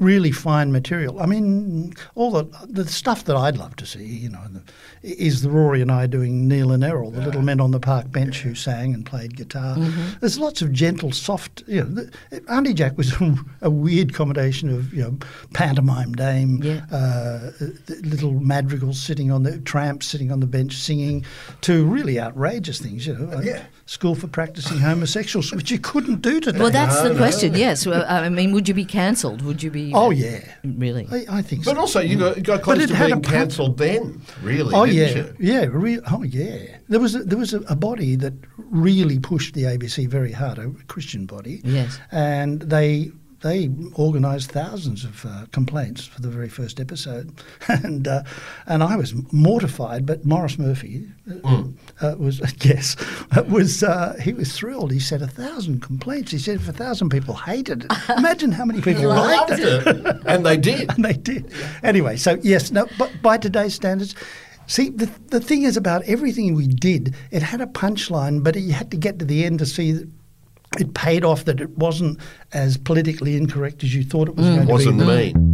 really 0.00 0.32
fine 0.32 0.72
material. 0.72 1.20
I 1.20 1.26
mean, 1.26 1.94
all 2.16 2.32
the 2.32 2.44
the 2.68 2.86
stuff 2.88 3.24
that 3.26 3.36
I'd 3.36 3.56
love 3.56 3.76
to 3.76 3.86
see, 3.86 4.02
you 4.04 4.28
know, 4.30 4.42
the, 4.50 4.62
is 5.02 5.42
the 5.42 5.50
Rory 5.50 5.80
and 5.82 5.92
I 5.92 6.06
doing 6.06 6.48
Neil 6.48 6.72
and 6.72 6.82
Errol, 6.82 7.10
the 7.12 7.20
little 7.20 7.42
men 7.42 7.60
on 7.60 7.70
the 7.70 7.78
park 7.80 8.10
bench 8.10 8.40
who 8.40 8.54
sang 8.54 8.92
and 8.94 9.06
played 9.06 9.36
guitar. 9.36 9.76
There's 10.20 10.38
lots 10.38 10.60
of 10.62 10.72
gentle, 10.72 11.12
soft. 11.12 11.62
You 11.68 11.84
know, 11.84 12.02
the, 12.30 12.42
Aunty 12.48 12.74
Jack 12.74 12.96
was 12.98 13.14
a 13.60 13.70
weird 13.70 14.12
combination 14.14 14.68
of 14.70 14.92
you 14.92 15.02
know 15.02 15.18
pantomime 15.54 16.12
dame, 16.14 16.62
Yeah. 16.62 16.84
uh, 16.90 17.50
little 18.02 18.32
madrigals 18.40 18.98
sitting 19.00 19.30
on 19.30 19.42
the 19.44 19.58
tramps 19.60 20.06
sitting 20.06 20.32
on 20.32 20.40
the 20.40 20.46
bench 20.46 20.74
singing, 20.74 21.24
to 21.60 21.84
really 21.84 22.18
outrageous 22.18 22.80
things. 22.80 23.06
You 23.06 23.14
know, 23.18 23.36
like 23.36 23.44
school 23.90 24.14
for 24.14 24.28
practicing 24.28 24.78
homosexuals, 24.78 25.52
which 25.56 25.68
you 25.72 25.78
couldn't 25.80 26.22
do 26.22 26.38
today. 26.38 26.58
Well, 26.60 26.70
that's 26.70 27.02
the 27.02 27.14
question. 27.16 27.54
Yes. 27.54 27.84
Well, 27.84 28.04
I 28.08 28.28
mean, 28.28 28.52
would 28.52 28.68
you 28.68 28.74
be 28.74 28.84
cancelled? 28.84 29.42
Would 29.42 29.64
you 29.64 29.70
be? 29.70 29.92
oh 29.92 30.06
uh, 30.06 30.10
yeah, 30.10 30.44
Really? 30.62 31.08
I, 31.10 31.38
I 31.38 31.42
think 31.42 31.64
so. 31.64 31.72
But 31.72 31.76
so. 31.76 31.80
also, 31.80 32.00
you 32.00 32.16
got, 32.16 32.40
got 32.42 32.62
close 32.62 32.86
to 32.86 32.94
being 32.94 33.20
cancelled 33.20 33.78
then, 33.78 34.22
really. 34.42 34.72
Oh 34.74 34.86
didn't 34.86 35.16
yeah, 35.40 35.50
you? 35.50 35.54
yeah, 35.54 35.66
re- 35.68 36.00
oh 36.10 36.22
yeah. 36.22 36.78
There 36.88 37.00
was 37.00 37.16
a, 37.16 37.24
there 37.24 37.38
was 37.38 37.52
a, 37.52 37.60
a 37.62 37.74
body 37.74 38.14
that 38.16 38.32
really 38.56 39.18
pushed 39.18 39.54
the 39.54 39.64
ABC 39.64 40.08
very 40.08 40.32
hard, 40.32 40.58
a 40.58 40.70
Christian 40.86 41.26
body. 41.26 41.60
Yes. 41.64 41.98
and 42.12 42.62
they 42.62 43.10
they 43.42 43.70
organised 43.98 44.52
thousands 44.52 45.04
of 45.04 45.24
uh, 45.24 45.46
complaints 45.50 46.04
for 46.04 46.20
the 46.20 46.28
very 46.28 46.48
first 46.48 46.78
episode, 46.78 47.32
and 47.68 48.06
uh, 48.06 48.22
and 48.66 48.82
I 48.82 48.96
was 48.96 49.14
mortified. 49.32 50.04
But 50.06 50.24
Maurice 50.24 50.58
Murphy 50.58 51.06
uh, 51.44 51.64
uh, 52.00 52.14
was 52.18 52.40
yes, 52.64 52.96
was 53.48 53.82
uh, 53.82 54.16
he 54.22 54.32
was 54.32 54.56
thrilled. 54.56 54.92
He 54.92 55.00
said 55.00 55.22
a 55.22 55.26
thousand 55.26 55.80
complaints. 55.80 56.32
He 56.32 56.38
said 56.38 56.56
if 56.56 56.68
a 56.68 56.72
thousand 56.72 57.08
people 57.10 57.34
hated 57.34 57.84
it, 57.84 57.92
imagine 58.16 58.52
how 58.52 58.64
many 58.64 58.80
people 58.80 59.08
liked 59.08 59.50
Loved 59.50 59.62
it. 59.62 59.86
it. 59.86 60.16
and 60.26 60.44
they 60.44 60.56
did. 60.56 60.90
And 60.90 61.04
they 61.04 61.14
did. 61.14 61.50
Anyway, 61.82 62.16
so 62.16 62.38
yes, 62.42 62.70
no, 62.70 62.86
but 62.98 63.10
by 63.22 63.38
today's 63.38 63.74
standards, 63.74 64.14
see, 64.66 64.90
the, 64.90 65.06
the 65.28 65.40
thing 65.40 65.62
is 65.62 65.76
about 65.76 66.02
everything 66.04 66.54
we 66.54 66.66
did, 66.66 67.14
it 67.30 67.42
had 67.42 67.60
a 67.60 67.66
punchline, 67.66 68.44
but 68.44 68.54
you 68.56 68.72
had 68.72 68.90
to 68.90 68.96
get 68.96 69.18
to 69.18 69.24
the 69.24 69.44
end 69.44 69.58
to 69.60 69.66
see 69.66 69.92
that 69.92 70.08
it 70.78 70.94
paid 70.94 71.24
off, 71.24 71.44
that 71.46 71.60
it 71.60 71.76
wasn't 71.78 72.18
as 72.52 72.76
politically 72.76 73.36
incorrect 73.36 73.82
as 73.82 73.94
you 73.94 74.04
thought 74.04 74.28
it 74.28 74.36
was 74.36 74.46
going 74.46 74.66
to 74.66 74.72
Wasn't 74.72 74.98
be. 75.00 75.04
mean. 75.04 75.49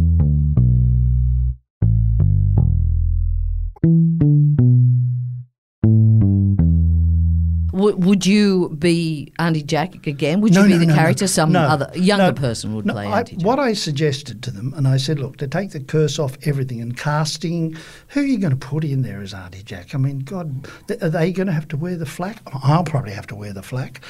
W- 7.91 8.07
would 8.07 8.25
you 8.25 8.69
be 8.77 9.31
Aunty 9.39 9.63
Jack 9.63 10.07
again? 10.07 10.41
Would 10.41 10.55
you 10.55 10.63
be 10.63 10.69
no, 10.69 10.77
the 10.79 10.85
no, 10.85 10.93
no. 10.93 10.99
character? 10.99 11.27
Some 11.27 11.51
No, 11.51 11.61
other 11.61 11.89
younger 11.95 12.27
no, 12.27 12.33
person 12.33 12.75
would 12.75 12.85
no, 12.85 12.93
play 12.93 13.07
I- 13.07 13.23
Jack. 13.23 13.41
What 13.41 13.59
I 13.59 13.73
suggested 13.73 14.41
to 14.43 14.51
them, 14.51 14.73
and 14.75 14.87
I 14.87 14.97
said, 14.97 15.19
look, 15.19 15.37
to 15.37 15.47
take 15.47 15.71
the 15.71 15.79
curse 15.79 16.19
off 16.19 16.37
everything 16.45 16.81
and 16.81 16.97
casting, 16.97 17.75
who 18.09 18.21
are 18.21 18.25
you 18.25 18.37
going 18.37 18.57
to 18.57 18.67
put 18.67 18.83
in 18.83 19.01
there 19.01 19.21
as 19.21 19.33
Aunty 19.33 19.63
Jack? 19.63 19.93
I 19.95 19.97
mean, 19.97 20.19
God, 20.19 20.67
th- 20.87 21.01
are 21.01 21.09
they 21.09 21.31
going 21.31 21.47
to 21.47 21.53
have 21.53 21.67
to 21.69 21.77
wear 21.77 21.95
the 21.95 22.05
flack? 22.05 22.37
I'll 22.63 22.83
probably 22.83 23.11
have 23.13 23.27
to 23.27 23.35
wear 23.35 23.53
the 23.53 23.63
flack. 23.63 24.01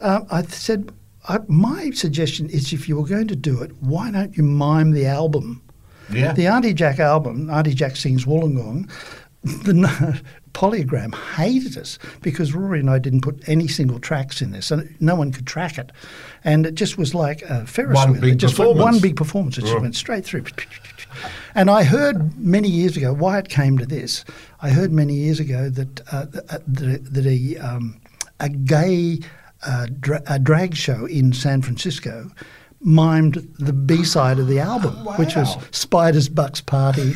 Uh, 0.00 0.20
I 0.30 0.42
said, 0.42 0.92
I, 1.28 1.38
my 1.48 1.90
suggestion 1.90 2.48
is 2.50 2.72
if 2.72 2.88
you 2.88 2.96
were 2.96 3.06
going 3.06 3.28
to 3.28 3.36
do 3.36 3.62
it, 3.62 3.70
why 3.80 4.10
don't 4.10 4.36
you 4.36 4.42
mime 4.42 4.90
the 4.92 5.06
album? 5.06 5.62
Yeah. 6.12 6.32
The 6.32 6.46
Aunty 6.48 6.74
Jack 6.74 6.98
album, 6.98 7.48
Auntie 7.48 7.72
Jack 7.74 7.96
Sings 7.96 8.26
Wollongong, 8.26 8.90
the 9.64 10.20
Polygram 10.54 11.14
hated 11.34 11.76
us 11.76 11.98
because 12.20 12.52
Rory 12.54 12.78
and 12.78 12.88
I 12.88 12.98
didn't 12.98 13.22
put 13.22 13.42
any 13.48 13.66
single 13.66 13.98
tracks 13.98 14.40
in 14.40 14.52
this, 14.52 14.70
and 14.70 14.94
no 15.00 15.16
one 15.16 15.32
could 15.32 15.46
track 15.46 15.78
it. 15.78 15.90
And 16.44 16.64
it 16.64 16.74
just 16.74 16.96
was 16.96 17.14
like 17.14 17.42
a 17.42 17.66
Ferris 17.66 17.96
One 17.96 18.12
wheel. 18.12 18.20
big 18.20 18.38
just 18.38 18.58
one 18.58 19.00
big 19.00 19.16
performance. 19.16 19.58
It 19.58 19.62
just 19.62 19.80
went 19.80 19.96
straight 19.96 20.24
through. 20.24 20.44
And 21.54 21.68
I 21.68 21.84
heard 21.84 22.38
many 22.38 22.68
years 22.68 22.96
ago 22.96 23.12
why 23.12 23.38
it 23.38 23.50
came 23.50 23.76
to 23.76 23.84
this. 23.84 24.24
I 24.62 24.70
heard 24.70 24.90
many 24.90 25.12
years 25.14 25.38
ago 25.38 25.68
that 25.68 26.00
uh, 26.10 26.24
that, 26.30 26.62
that 26.66 27.26
a, 27.26 27.58
um, 27.58 28.00
a 28.40 28.48
gay 28.48 29.18
uh, 29.62 29.86
dra- 30.00 30.22
a 30.26 30.38
drag 30.38 30.74
show 30.74 31.04
in 31.04 31.34
San 31.34 31.60
Francisco 31.60 32.30
mimed 32.84 33.46
the 33.58 33.72
B 33.72 34.04
side 34.04 34.38
of 34.38 34.48
the 34.48 34.58
album, 34.58 34.92
which 35.16 35.36
was 35.36 35.56
Spider's 35.70 36.28
Bucks 36.28 36.60
Party. 36.60 37.12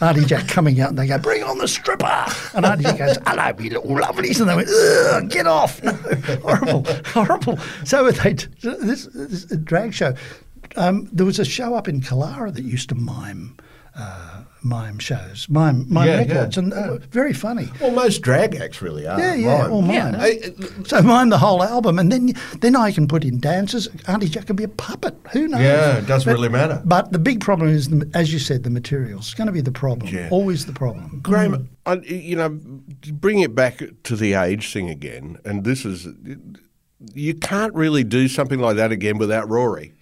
Aunty 0.00 0.24
Jack 0.24 0.48
coming 0.48 0.80
out 0.80 0.90
and 0.90 0.98
they 0.98 1.06
go, 1.06 1.18
Bring 1.18 1.42
on 1.42 1.58
the 1.58 1.68
stripper! 1.68 2.26
And 2.54 2.66
Aunty 2.66 2.84
Jack 2.84 2.98
goes, 2.98 3.18
Hello, 3.26 3.52
you 3.58 3.70
little 3.70 3.96
lovelies. 3.96 4.40
And 4.40 4.48
they 4.48 4.56
went, 4.56 4.68
Ugh, 4.68 5.30
Get 5.30 5.46
off! 5.46 5.82
No, 5.82 5.92
horrible, 6.42 6.86
horrible. 7.06 7.58
So 7.84 8.10
they, 8.10 8.34
this, 8.62 9.06
this 9.12 9.44
drag 9.44 9.94
show. 9.94 10.14
Um, 10.76 11.08
there 11.12 11.26
was 11.26 11.38
a 11.38 11.44
show 11.44 11.74
up 11.74 11.86
in 11.88 12.00
Kalara 12.00 12.52
that 12.52 12.64
used 12.64 12.88
to 12.88 12.94
mime. 12.94 13.56
Uh, 13.96 14.42
mime 14.62 14.98
shows, 14.98 15.46
mime, 15.48 15.86
mime 15.88 16.08
Yeah, 16.08 16.16
records, 16.16 16.56
yeah. 16.56 16.62
and 16.64 16.72
they 16.72 16.88
were 16.88 16.98
very 17.12 17.32
funny. 17.32 17.68
Well, 17.80 17.92
most 17.92 18.22
drag 18.22 18.56
acts 18.56 18.82
really 18.82 19.06
are. 19.06 19.16
Yeah, 19.20 19.34
yeah, 19.34 19.58
mime. 19.62 19.72
all 19.72 19.82
mime. 19.82 20.14
Hey, 20.14 20.52
So 20.84 21.00
mime 21.00 21.28
the 21.28 21.38
whole 21.38 21.62
album, 21.62 22.00
and 22.00 22.10
then 22.10 22.32
then 22.60 22.74
I 22.74 22.90
can 22.90 23.06
put 23.06 23.24
in 23.24 23.38
dances. 23.38 23.86
Aunty 24.08 24.28
Jack 24.28 24.46
can 24.46 24.56
be 24.56 24.64
a 24.64 24.68
puppet. 24.68 25.14
Who 25.32 25.46
knows? 25.46 25.60
Yeah, 25.60 25.98
it 25.98 26.06
doesn't 26.08 26.28
But- 26.28 26.34
really 26.34 26.48
matter. 26.48 26.82
But 26.84 27.12
the 27.12 27.20
big 27.20 27.40
problem 27.40 27.68
is, 27.68 27.88
the, 27.88 28.10
as 28.14 28.32
you 28.32 28.40
said, 28.40 28.64
the 28.64 28.70
materials. 28.70 29.26
It's 29.26 29.34
going 29.34 29.46
to 29.46 29.52
be 29.52 29.60
the 29.60 29.70
problem. 29.70 30.12
Yeah. 30.12 30.28
Always 30.32 30.66
the 30.66 30.72
problem. 30.72 31.20
Grahame, 31.22 31.68
I, 31.86 31.94
you 31.98 32.34
know, 32.34 32.48
bring 33.12 33.38
it 33.40 33.54
back 33.54 33.80
to 34.02 34.16
the 34.16 34.34
age 34.34 34.72
thing 34.72 34.90
again, 34.90 35.38
and 35.44 35.62
this 35.62 35.84
is, 35.84 36.08
you 37.14 37.34
can't 37.34 37.74
really 37.74 38.02
do 38.02 38.26
something 38.26 38.58
like 38.58 38.74
that 38.76 38.90
again 38.90 39.18
without 39.18 39.48
Rory. 39.48 39.92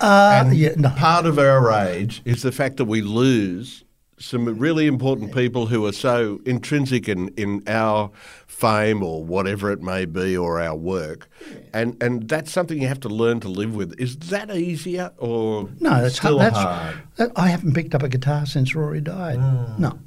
Uh, 0.00 0.42
And 0.46 0.56
yeah, 0.56 0.74
no. 0.76 0.90
Part 0.90 1.26
of 1.26 1.38
our 1.38 1.60
rage 1.66 2.22
is 2.24 2.42
the 2.42 2.52
fact 2.52 2.76
that 2.78 2.86
we 2.86 3.00
lose 3.02 3.84
some 4.18 4.44
really 4.58 4.86
important 4.86 5.34
people 5.34 5.66
who 5.66 5.86
are 5.86 5.92
so 5.92 6.40
intrinsic 6.44 7.08
in, 7.08 7.28
in 7.38 7.62
our 7.66 8.10
fame 8.46 9.02
or 9.02 9.24
whatever 9.24 9.70
it 9.72 9.80
may 9.80 10.04
be 10.04 10.36
or 10.36 10.60
our 10.60 10.76
work. 10.76 11.26
And 11.72 11.96
and 12.02 12.28
that's 12.28 12.52
something 12.52 12.80
you 12.82 12.88
have 12.88 13.00
to 13.00 13.08
learn 13.08 13.40
to 13.40 13.48
live 13.48 13.74
with. 13.74 13.98
Is 13.98 14.16
that 14.28 14.54
easier 14.54 15.12
or 15.16 15.70
No, 15.80 16.02
that's 16.02 16.16
still 16.16 16.38
that's, 16.38 16.54
hard? 16.58 16.96
that- 17.16 17.32
I 17.36 17.48
haven't 17.48 17.72
picked 17.74 17.94
up 17.94 18.02
a 18.02 18.08
guitar 18.10 18.44
since 18.44 18.74
Rory 18.74 19.00
died. 19.00 19.38
Ah. 19.40 19.74
No, 19.78 19.98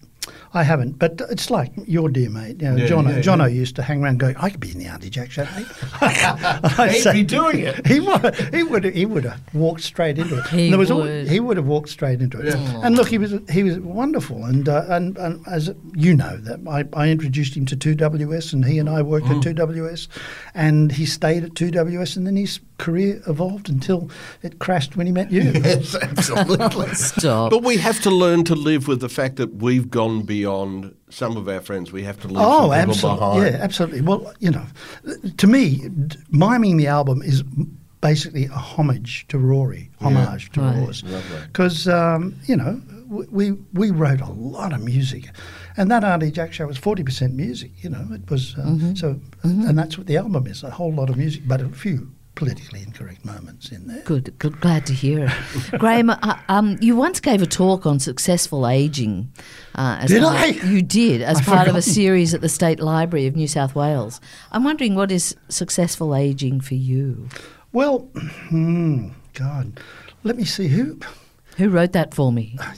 I 0.54 0.64
haven't. 0.64 1.00
But 1.00 1.22
it's 1.32 1.50
like 1.50 1.72
your 1.88 2.10
dear 2.10 2.30
mate, 2.30 2.62
you 2.62 2.70
know, 2.70 2.76
Yeah, 2.76 2.88
Jono. 2.88 3.10
yeah, 3.16 3.22
Jono 3.22 3.54
used 3.54 3.76
to 3.78 3.82
hang 3.82 4.04
around 4.04 4.20
going, 4.20 4.36
"I 4.38 4.50
could 4.50 4.60
be 4.60 4.72
in 4.72 4.78
the 4.80 4.86
Aunty 4.86 5.10
Jack 5.10 5.32
show." 5.32 5.46
mate." 5.56 5.66
I'd 6.02 6.92
He'd 6.92 7.02
say- 7.02 7.14
be 7.14 7.24
doing 7.24 7.60
it. 7.60 7.86
He 7.94 8.00
would. 8.00 8.36
He 8.54 8.64
would. 8.64 8.84
He 8.86 9.06
would 9.06 9.24
have 9.26 9.40
walked 9.54 9.82
straight 9.82 10.18
into 10.20 10.38
it. 10.40 10.48
He 10.48 10.64
And 10.66 10.74
there 10.74 10.80
was 10.80 10.92
al- 10.92 10.98
would. 11.02 11.28
he 11.30 11.40
would 11.40 11.58
have 11.58 11.66
walked 11.68 11.90
straight 11.90 12.22
into 12.22 12.40
it. 12.40 12.54
And 12.56 12.96
look, 12.96 13.08
he 13.10 13.18
was 13.18 13.34
he 13.50 13.64
was 13.64 13.80
wonderful. 13.80 14.44
And 14.46 14.68
uh, 14.70 14.86
and, 14.90 15.18
and 15.18 15.44
as 15.48 15.72
you 15.96 16.16
know, 16.16 16.38
that 16.38 16.60
I, 16.68 16.86
I 17.00 17.10
introduced 17.10 17.56
him 17.58 17.66
to 17.68 17.76
two 17.76 17.96
WS, 17.96 18.54
and 18.54 18.66
he 18.66 18.80
and 18.80 18.90
I 18.90 19.02
worked 19.02 19.24
Mm. 19.28 19.38
at 19.38 19.44
two 19.44 19.54
WS, 19.54 20.08
and 20.54 20.92
he 20.92 21.06
stayed 21.06 21.44
at 21.44 21.56
two 21.56 21.72
WS, 21.72 22.16
and 22.16 22.28
then 22.28 22.36
his 22.36 22.60
career 22.78 23.22
evolved 23.28 23.70
until 23.70 24.10
it 24.42 24.60
crashed 24.60 24.98
when 24.98 25.06
he 25.08 25.14
met 25.14 25.32
you. 25.32 25.42
Yes, 25.64 25.96
absolutely. 25.96 26.94
Stop. 26.96 27.52
But 27.52 27.64
we 27.64 27.78
have 27.78 28.02
to 28.02 28.10
learn 28.12 28.44
to 28.46 28.56
live 28.56 28.88
with 28.88 29.00
the 29.00 29.08
fact 29.10 29.38
that 29.38 29.56
we've 29.56 29.90
gone 29.90 30.24
beyond 30.24 30.43
some 31.10 31.38
of 31.38 31.48
our 31.48 31.62
friends. 31.62 31.92
We 31.92 32.04
have 32.04 32.20
to 32.22 32.28
leave 32.28 32.38
Oh, 32.40 32.42
some 32.42 32.62
people 32.62 32.74
absolutely. 32.74 33.20
behind. 33.20 33.54
Yeah, 33.56 33.64
absolutely. 33.64 34.02
Well, 34.02 34.34
you 34.40 34.52
know, 34.52 34.66
to 35.38 35.48
me, 35.48 35.90
miming 36.30 36.78
the 36.78 36.88
album 36.88 37.22
is 37.22 37.44
basically 38.02 38.46
a 38.46 38.50
homage 38.52 39.26
to 39.30 39.38
Rory, 39.38 39.90
homage 40.02 40.52
to 40.52 40.62
Right. 40.62 40.78
Roars. 40.78 41.04
Because, 41.48 41.88
um, 41.88 42.36
you 42.46 42.56
know, 42.56 42.82
we, 43.08 43.52
we 43.74 43.92
wrote 43.92 44.22
a 44.22 44.32
lot 44.32 44.74
of 44.74 44.82
music. 44.84 45.30
And 45.78 45.90
that 45.90 46.04
Aunty 46.04 46.30
Jack 46.32 46.52
show 46.54 46.68
was 46.68 46.78
40% 46.78 47.34
music, 47.34 47.72
you 47.84 47.90
know. 47.90 48.06
It 48.12 48.30
was, 48.30 48.56
uh, 48.58 48.94
so, 48.96 49.20
and 49.44 49.78
that's 49.78 49.98
what 49.98 50.08
the 50.08 50.18
album 50.18 50.48
is 50.48 50.64
a 50.64 50.70
whole 50.70 50.94
lot 50.94 51.10
of 51.10 51.18
music, 51.18 51.44
but 51.48 51.62
a 51.62 51.70
few 51.70 52.12
politically 52.36 52.82
incorrect 52.82 53.24
moments 53.24 53.72
in 53.72 53.88
there. 53.88 54.02
Good, 54.02 54.38
good. 54.40 54.60
Glad 54.60 54.86
to 54.88 54.94
hear 54.94 55.26
it. 55.26 55.30
Grahame, 55.80 56.18
uh, 56.22 56.38
um, 56.50 56.78
you 56.82 56.96
once 56.96 57.20
gave 57.20 57.42
a 57.42 57.46
talk 57.46 57.86
on 57.86 58.00
successful 58.00 58.68
aging. 58.68 59.32
Uh, 59.76 59.98
as 60.02 60.10
Did 60.10 60.24
I? 60.24 60.46
You 60.48 60.82
did, 60.82 61.22
as 61.22 61.38
I've 61.40 61.46
part 61.46 61.68
of 61.68 61.76
a 61.76 61.82
series 61.82 62.34
at 62.34 62.42
the 62.42 62.50
State 62.50 62.80
Library 62.80 63.28
of 63.28 63.36
New 63.36 63.48
South 63.48 63.76
Wales. 63.76 64.20
I'm 64.52 64.64
wondering 64.64 64.96
what 64.96 65.12
is 65.12 65.36
successful 65.50 66.16
aging 66.16 66.62
for 66.62 66.76
you? 66.76 67.30
Well, 67.72 68.10
hmm, 68.50 69.10
God, 69.34 69.80
let 70.24 70.36
me 70.36 70.46
see 70.46 70.68
who. 70.68 71.00
Who 71.58 71.70
wrote 71.70 71.92
that 71.94 72.14
for 72.14 72.32
me? 72.32 72.58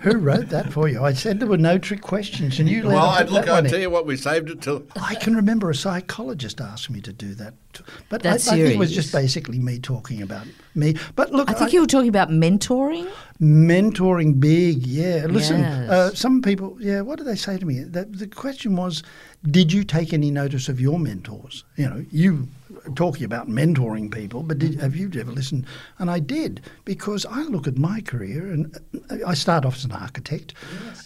Who 0.00 0.18
wrote 0.18 0.48
that 0.50 0.68
for 0.70 0.88
you? 0.88 1.02
I 1.02 1.12
said 1.14 1.40
there 1.40 1.48
were 1.48 1.56
no 1.56 1.78
trick 1.78 2.02
questions, 2.02 2.58
and 2.58 2.68
you 2.68 2.82
let 2.82 2.94
Well, 2.94 3.06
I'd 3.06 3.30
look, 3.30 3.48
I 3.48 3.52
one 3.52 3.64
tell 3.64 3.80
you 3.80 3.90
what, 3.90 4.06
we 4.06 4.16
saved 4.16 4.50
it 4.50 4.60
till. 4.60 4.84
I 5.00 5.14
can 5.14 5.34
remember 5.34 5.70
a 5.70 5.74
psychologist 5.74 6.60
asked 6.60 6.90
me 6.90 7.00
to 7.00 7.12
do 7.12 7.34
that, 7.34 7.54
but 8.08 8.26
I, 8.26 8.32
I 8.34 8.38
think 8.38 8.58
it 8.58 8.78
was 8.78 8.92
just 8.92 9.12
basically 9.12 9.58
me 9.58 9.78
talking 9.78 10.20
about 10.22 10.46
me. 10.74 10.96
But 11.16 11.32
look, 11.32 11.50
I 11.50 11.54
think 11.54 11.72
you 11.72 11.80
were 11.80 11.86
talking 11.86 12.08
about 12.08 12.28
mentoring. 12.28 13.10
mentoring 13.40 14.38
big, 14.38 14.86
yeah. 14.86 15.26
Listen, 15.28 15.60
Yes. 15.60 15.90
uh, 15.90 16.14
some 16.14 16.42
people, 16.42 16.76
yeah. 16.80 17.00
What 17.00 17.18
did 17.18 17.26
they 17.26 17.36
say 17.36 17.58
to 17.58 17.64
me? 17.64 17.80
The, 17.82 18.04
the 18.04 18.26
question 18.26 18.76
was, 18.76 19.02
did 19.50 19.72
you 19.72 19.84
take 19.84 20.12
any 20.12 20.30
notice 20.30 20.68
of 20.68 20.80
your 20.80 20.98
mentors? 20.98 21.64
You 21.76 21.88
know, 21.88 22.04
you 22.10 22.48
talking 22.94 23.24
about 23.24 23.48
mentoring 23.48 24.12
people, 24.12 24.42
but 24.42 24.58
did, 24.58 24.80
have 24.80 24.96
you 24.96 25.10
ever 25.18 25.32
listened? 25.32 25.66
And 25.98 26.10
I 26.10 26.18
did 26.18 26.60
because 26.84 27.24
I 27.26 27.42
look 27.42 27.66
at 27.66 27.78
my 27.78 28.00
career 28.00 28.50
and 28.50 28.76
I 29.26 29.34
start 29.34 29.64
off 29.64 29.76
as 29.76 29.84
an 29.84 29.92
architect, 29.92 30.54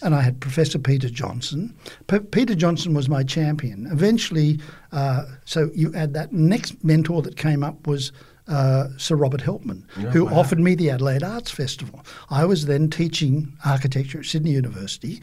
and 0.01 0.15
I 0.15 0.21
had 0.21 0.39
Professor 0.39 0.79
Peter 0.79 1.09
Johnson. 1.09 1.75
P- 2.07 2.19
Peter 2.19 2.55
Johnson 2.55 2.93
was 2.93 3.09
my 3.09 3.23
champion. 3.23 3.87
Eventually, 3.91 4.59
uh, 4.91 5.25
so 5.45 5.69
you 5.73 5.93
add 5.95 6.13
that 6.13 6.33
next 6.33 6.83
mentor 6.83 7.21
that 7.21 7.37
came 7.37 7.63
up 7.63 7.87
was. 7.87 8.11
Uh, 8.49 8.87
Sir 8.95 9.17
Robert 9.17 9.41
Helpmann, 9.41 9.83
who 10.13 10.29
offered 10.29 10.57
me 10.57 10.73
the 10.73 10.89
Adelaide 10.89 11.21
Arts 11.21 11.51
Festival. 11.51 12.05
I 12.29 12.45
was 12.45 12.65
then 12.65 12.89
teaching 12.89 13.51
architecture 13.65 14.19
at 14.19 14.25
Sydney 14.25 14.51
University, 14.51 15.21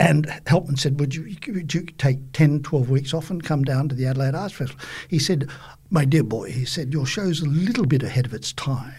and 0.00 0.26
Helpmann 0.46 0.78
said, 0.78 0.98
would 0.98 1.14
you, 1.14 1.36
would 1.48 1.72
you 1.72 1.82
take 1.98 2.32
10, 2.32 2.62
12 2.62 2.90
weeks 2.90 3.14
off 3.14 3.30
and 3.30 3.42
come 3.42 3.62
down 3.62 3.88
to 3.88 3.94
the 3.94 4.06
Adelaide 4.06 4.34
Arts 4.34 4.54
Festival? 4.54 4.84
He 5.08 5.18
said, 5.18 5.48
my 5.94 6.04
dear 6.04 6.24
boy, 6.24 6.50
he 6.50 6.64
said, 6.64 6.92
your 6.92 7.06
show's 7.06 7.40
a 7.40 7.46
little 7.46 7.86
bit 7.86 8.02
ahead 8.02 8.26
of 8.26 8.34
its 8.34 8.52
time, 8.52 8.92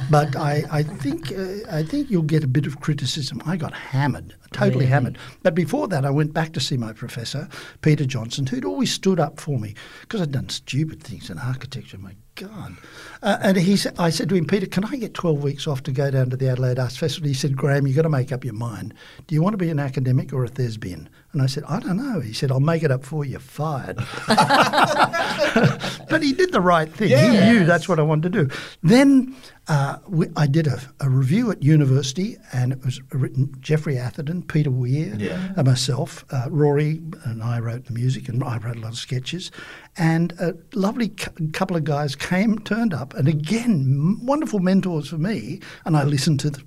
but 0.10 0.34
I, 0.34 0.64
I, 0.70 0.82
think, 0.82 1.30
uh, 1.32 1.70
I 1.70 1.82
think 1.82 2.10
you'll 2.10 2.22
get 2.22 2.42
a 2.42 2.48
bit 2.48 2.66
of 2.66 2.80
criticism. 2.80 3.42
I 3.44 3.58
got 3.58 3.74
hammered, 3.74 4.34
totally 4.50 4.86
hammered. 4.86 5.18
But 5.42 5.54
before 5.54 5.86
that, 5.88 6.06
I 6.06 6.10
went 6.10 6.32
back 6.32 6.54
to 6.54 6.60
see 6.60 6.78
my 6.78 6.94
professor, 6.94 7.46
Peter 7.82 8.06
Johnson, 8.06 8.46
who'd 8.46 8.64
always 8.64 8.90
stood 8.90 9.20
up 9.20 9.38
for 9.38 9.58
me 9.58 9.74
because 10.00 10.22
I'd 10.22 10.32
done 10.32 10.48
stupid 10.48 11.02
things 11.02 11.28
in 11.28 11.38
architecture. 11.38 11.98
My 11.98 12.14
God. 12.36 12.76
Uh, 13.22 13.36
and 13.42 13.56
he 13.58 13.76
said, 13.76 13.94
I 13.98 14.08
said 14.08 14.30
to 14.30 14.34
him, 14.34 14.46
Peter, 14.46 14.66
can 14.66 14.84
I 14.84 14.96
get 14.96 15.12
12 15.12 15.42
weeks 15.42 15.66
off 15.66 15.82
to 15.82 15.92
go 15.92 16.10
down 16.10 16.30
to 16.30 16.38
the 16.38 16.48
Adelaide 16.48 16.78
Arts 16.78 16.96
Festival? 16.96 17.28
He 17.28 17.34
said, 17.34 17.52
Grahame, 17.52 17.86
you've 17.86 17.96
got 17.96 18.02
to 18.02 18.08
make 18.08 18.32
up 18.32 18.44
your 18.44 18.54
mind. 18.54 18.94
Do 19.26 19.34
you 19.34 19.42
want 19.42 19.52
to 19.52 19.58
be 19.58 19.68
an 19.68 19.78
academic 19.78 20.32
or 20.32 20.44
a 20.44 20.48
thespian? 20.48 21.10
And 21.32 21.42
I 21.42 21.46
said, 21.46 21.64
I 21.68 21.80
don't 21.80 21.98
know. 21.98 22.20
He 22.20 22.32
said, 22.32 22.50
I'll 22.50 22.60
make 22.60 22.82
it 22.82 22.90
up 22.90 23.04
for 23.04 23.26
you. 23.26 23.38
Fired. 23.38 23.98
but 26.20 26.26
he 26.26 26.32
did 26.34 26.52
the 26.52 26.60
right 26.60 26.92
thing. 26.92 27.08
He 27.44 27.52
knew 27.52 27.64
that's 27.64 27.88
what 27.88 27.98
I 27.98 28.02
wanted 28.02 28.32
to 28.32 28.44
do. 28.44 28.54
Then 28.82 29.34
uh, 29.68 29.96
we, 30.06 30.26
I 30.36 30.46
did 30.46 30.66
a, 30.66 30.78
a 31.00 31.08
review 31.08 31.50
at 31.50 31.62
university, 31.62 32.36
and 32.52 32.72
it 32.72 32.84
was 32.84 33.00
written 33.12 33.54
Geoffrey 33.60 33.96
Atherden, 33.98 34.42
Peter 34.42 34.70
Weir, 34.70 35.16
and 35.56 35.66
myself. 35.66 36.24
Uh, 36.30 36.46
Rory 36.50 37.00
and 37.24 37.42
I 37.42 37.58
wrote 37.60 37.86
the 37.86 37.92
music, 37.92 38.28
and 38.28 38.44
I 38.44 38.58
wrote 38.58 38.76
a 38.76 38.80
lot 38.80 38.92
of 38.92 38.98
sketches. 38.98 39.50
And 39.96 40.32
a 40.40 40.54
lovely 40.74 41.08
cou- 41.08 41.50
couple 41.52 41.76
of 41.76 41.84
guys 41.84 42.14
came, 42.16 42.58
turned 42.58 42.92
up, 42.92 43.14
and 43.14 43.26
again, 43.28 43.72
m- 44.20 44.26
wonderful 44.26 44.58
mentors 44.60 45.08
for 45.08 45.18
me. 45.18 45.60
And 45.86 45.96
I 45.96 46.04
listened 46.04 46.40
to 46.40 46.50
the 46.50 46.62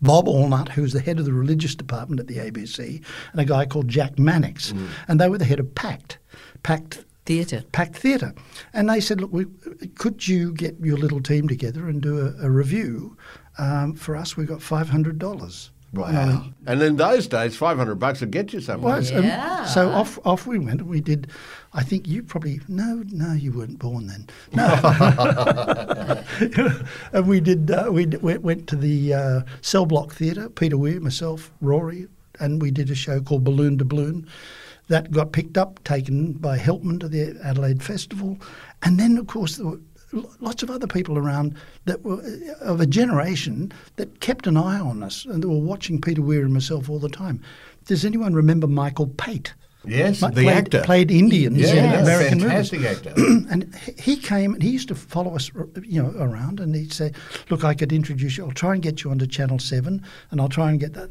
Bob 0.00 0.26
Allnut, 0.26 0.68
who 0.70 0.82
was 0.82 0.92
the 0.92 1.00
head 1.00 1.18
of 1.18 1.24
the 1.24 1.32
religious 1.32 1.74
department 1.74 2.20
at 2.20 2.26
the 2.26 2.36
ABC, 2.38 3.02
and 3.32 3.40
a 3.40 3.44
guy 3.44 3.64
called 3.66 3.88
Jack 3.88 4.18
Mannix, 4.18 4.72
and 5.08 5.20
they 5.20 5.28
were 5.28 5.38
the 5.38 5.44
head 5.44 5.60
of 5.60 5.74
PACT, 5.74 6.18
PACT 6.62 7.04
Theatre. 7.24 7.62
Packed 7.72 7.96
Theatre. 7.96 8.34
And 8.72 8.90
they 8.90 9.00
said, 9.00 9.20
look, 9.20 9.32
we, 9.32 9.46
could 9.94 10.26
you 10.26 10.52
get 10.52 10.76
your 10.80 10.98
little 10.98 11.22
team 11.22 11.46
together 11.48 11.88
and 11.88 12.02
do 12.02 12.18
a, 12.18 12.46
a 12.46 12.50
review? 12.50 13.16
Um, 13.58 13.94
for 13.94 14.16
us, 14.16 14.36
we 14.36 14.44
got 14.44 14.58
$500. 14.60 15.70
And 15.94 16.02
I 16.02 16.26
went, 16.26 16.54
And 16.66 16.82
in 16.82 16.96
those 16.96 17.28
days, 17.28 17.54
500 17.54 17.96
bucks 17.96 18.20
would 18.20 18.30
get 18.30 18.52
you 18.54 18.60
somewhere. 18.60 19.02
"Well, 19.02 19.24
Yeah. 19.24 19.66
So 19.66 19.90
off 19.90 20.18
off 20.24 20.46
we 20.46 20.58
went. 20.58 20.80
And 20.80 20.88
we 20.88 21.02
did. 21.02 21.26
I 21.74 21.82
think 21.82 22.08
you 22.08 22.22
probably 22.22 22.60
no 22.66 23.02
no 23.12 23.34
you 23.34 23.52
weren't 23.52 23.78
born 23.78 24.06
then. 24.06 24.26
No. 24.54 24.64
and 27.12 27.28
we 27.28 27.40
did. 27.40 27.70
Uh, 27.70 27.90
we 27.92 28.06
d- 28.06 28.16
went, 28.18 28.40
went 28.42 28.66
to 28.68 28.76
the 28.76 29.12
uh, 29.12 29.42
Cell 29.60 29.84
Block 29.84 30.14
Theatre. 30.14 30.48
Peter 30.48 30.78
Weir, 30.78 30.98
myself, 30.98 31.52
Rory, 31.60 32.08
and 32.40 32.62
we 32.62 32.70
did 32.70 32.90
a 32.90 32.94
show 32.94 33.20
called 33.20 33.44
Balloon 33.44 33.76
to 33.76 33.84
Balloon. 33.84 34.26
That 34.88 35.10
got 35.10 35.32
picked 35.32 35.56
up, 35.56 35.82
taken 35.84 36.32
by 36.32 36.58
Helpmann 36.58 36.98
to 37.00 37.08
the 37.08 37.38
Adelaide 37.44 37.82
Festival, 37.82 38.38
and 38.82 38.98
then 38.98 39.16
of 39.16 39.26
course 39.26 39.56
there 39.56 39.66
were 39.66 39.78
lots 40.40 40.62
of 40.62 40.70
other 40.70 40.86
people 40.86 41.16
around 41.16 41.54
that 41.86 42.02
were 42.04 42.20
uh, 42.22 42.64
of 42.64 42.80
a 42.80 42.86
generation 42.86 43.72
that 43.96 44.20
kept 44.20 44.46
an 44.46 44.56
eye 44.58 44.78
on 44.78 45.02
us 45.02 45.24
and 45.24 45.42
they 45.42 45.46
were 45.48 45.56
watching 45.58 46.00
Peter 46.00 46.20
Weir 46.20 46.42
and 46.42 46.52
myself 46.52 46.90
all 46.90 46.98
the 46.98 47.08
time. 47.08 47.40
Does 47.86 48.04
anyone 48.04 48.34
remember 48.34 48.66
Michael 48.66 49.06
Pate? 49.06 49.54
Yes, 49.86 50.20
the 50.20 50.28
played, 50.30 50.48
actor. 50.48 50.82
Played 50.82 51.10
Indians 51.10 51.58
Yeah, 51.58 51.94
in 51.94 52.02
American 52.02 52.40
fantastic 52.40 52.80
movies. 52.82 52.96
actor. 52.98 53.14
and 53.50 53.74
he- 53.76 53.92
he 54.14 54.16
came 54.16 54.54
and 54.54 54.62
he 54.62 54.70
used 54.70 54.88
to 54.88 54.94
follow 54.94 55.34
us, 55.34 55.50
you 55.82 56.00
know, 56.02 56.12
around, 56.18 56.60
and 56.60 56.72
he'd 56.74 56.92
say, 56.92 57.10
"Look, 57.50 57.64
I 57.64 57.74
could 57.74 57.92
introduce 57.92 58.36
you. 58.36 58.44
I'll 58.44 58.52
try 58.52 58.74
and 58.74 58.82
get 58.82 59.02
you 59.02 59.10
onto 59.10 59.26
Channel 59.26 59.58
Seven, 59.58 60.02
and 60.30 60.40
I'll 60.40 60.48
try 60.48 60.70
and 60.70 60.78
get 60.78 60.92
that." 60.92 61.10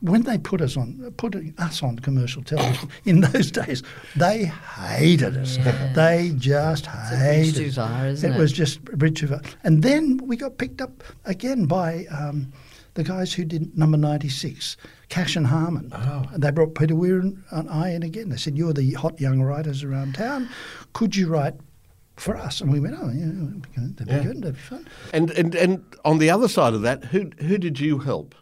When 0.00 0.22
they 0.22 0.36
put 0.36 0.60
us 0.60 0.76
on, 0.76 1.12
put 1.16 1.34
us 1.58 1.82
on 1.82 1.98
commercial 1.98 2.42
television 2.42 2.90
in 3.06 3.20
those 3.22 3.50
days, 3.50 3.82
they 4.16 4.44
hated 4.44 5.36
us. 5.36 5.58
They 5.94 6.32
just 6.36 6.86
hated 6.86 7.78
us. 7.78 8.18
isn't 8.18 8.34
it? 8.34 8.38
was 8.38 8.52
just 8.52 8.80
rich 8.92 9.22
of. 9.22 9.32
And 9.62 9.82
then 9.82 10.18
we 10.24 10.36
got 10.36 10.58
picked 10.58 10.82
up 10.82 11.02
again 11.24 11.64
by 11.64 12.04
um, 12.10 12.52
the 12.94 13.02
guys 13.02 13.32
who 13.32 13.44
did 13.46 13.76
number 13.78 13.96
96, 13.96 14.76
Cash 15.08 15.36
and 15.36 15.46
Harmon. 15.46 15.90
Oh. 15.94 16.24
And 16.32 16.42
they 16.42 16.50
brought 16.50 16.74
Peter 16.74 16.94
Weir 16.94 17.18
and, 17.20 17.42
and 17.50 17.70
I 17.70 17.90
in 17.90 18.02
again. 18.02 18.28
They 18.28 18.36
said, 18.36 18.58
You're 18.58 18.74
the 18.74 18.92
hot 18.92 19.18
young 19.20 19.40
writers 19.40 19.82
around 19.82 20.16
town. 20.16 20.50
Could 20.92 21.16
you 21.16 21.28
write 21.28 21.54
for 22.16 22.36
us? 22.36 22.60
And 22.60 22.70
we 22.70 22.78
went, 22.78 22.94
Oh, 23.00 23.08
yeah, 23.08 23.24
that'd 23.26 23.62
be. 23.62 23.68
That'd 23.80 23.96
be, 24.06 24.12
Yeah. 24.12 24.22
good. 24.22 24.36
That'd 24.42 24.54
be 24.56 24.60
fun. 24.60 24.86
And, 25.14 25.30
and, 25.30 25.54
and 25.54 25.82
on 26.04 26.18
the 26.18 26.28
other 26.30 26.48
side 26.48 26.74
of 26.74 26.82
that, 26.82 27.06
who, 27.06 27.30
who 27.38 27.56
did 27.56 27.80
you 27.80 27.98
help? 28.00 28.34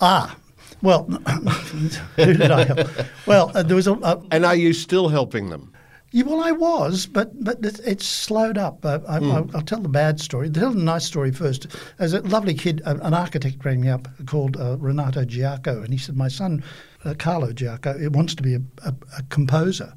Ah, 0.00 0.36
well, 0.82 1.04
who 2.16 2.24
did 2.24 2.50
I 2.50 2.64
help? 2.64 2.88
Well, 3.26 3.52
uh, 3.54 3.62
there 3.62 3.76
was 3.76 3.86
a, 3.86 3.92
a 3.94 4.22
And 4.30 4.44
are 4.44 4.56
you 4.56 4.72
still 4.72 5.08
helping 5.08 5.50
them? 5.50 5.72
Yeah, 6.14 6.24
well, 6.24 6.42
I 6.44 6.52
was, 6.52 7.06
but 7.06 7.42
but 7.42 7.64
it, 7.64 7.80
it's 7.86 8.04
slowed 8.04 8.58
up. 8.58 8.84
Uh, 8.84 8.98
I, 9.08 9.16
I'll, 9.16 9.50
I'll 9.54 9.62
tell 9.62 9.80
the 9.80 9.88
bad 9.88 10.20
story. 10.20 10.48
I'll 10.48 10.52
tell 10.52 10.70
the 10.72 10.82
nice 10.82 11.06
story 11.06 11.32
first. 11.32 11.68
As 11.98 12.12
a 12.12 12.20
lovely 12.20 12.52
kid, 12.52 12.82
uh, 12.84 12.96
an 13.00 13.14
architect, 13.14 13.64
rang 13.64 13.80
me 13.80 13.88
up 13.88 14.08
called 14.26 14.58
uh, 14.58 14.76
Renato 14.78 15.24
Giacco, 15.24 15.82
and 15.82 15.90
he 15.90 15.96
said, 15.96 16.14
"My 16.14 16.28
son, 16.28 16.62
uh, 17.06 17.14
Carlo 17.18 17.52
Giacco, 17.52 17.98
it 17.98 18.12
wants 18.12 18.34
to 18.34 18.42
be 18.42 18.54
a, 18.54 18.60
a, 18.84 18.94
a 19.16 19.22
composer. 19.30 19.94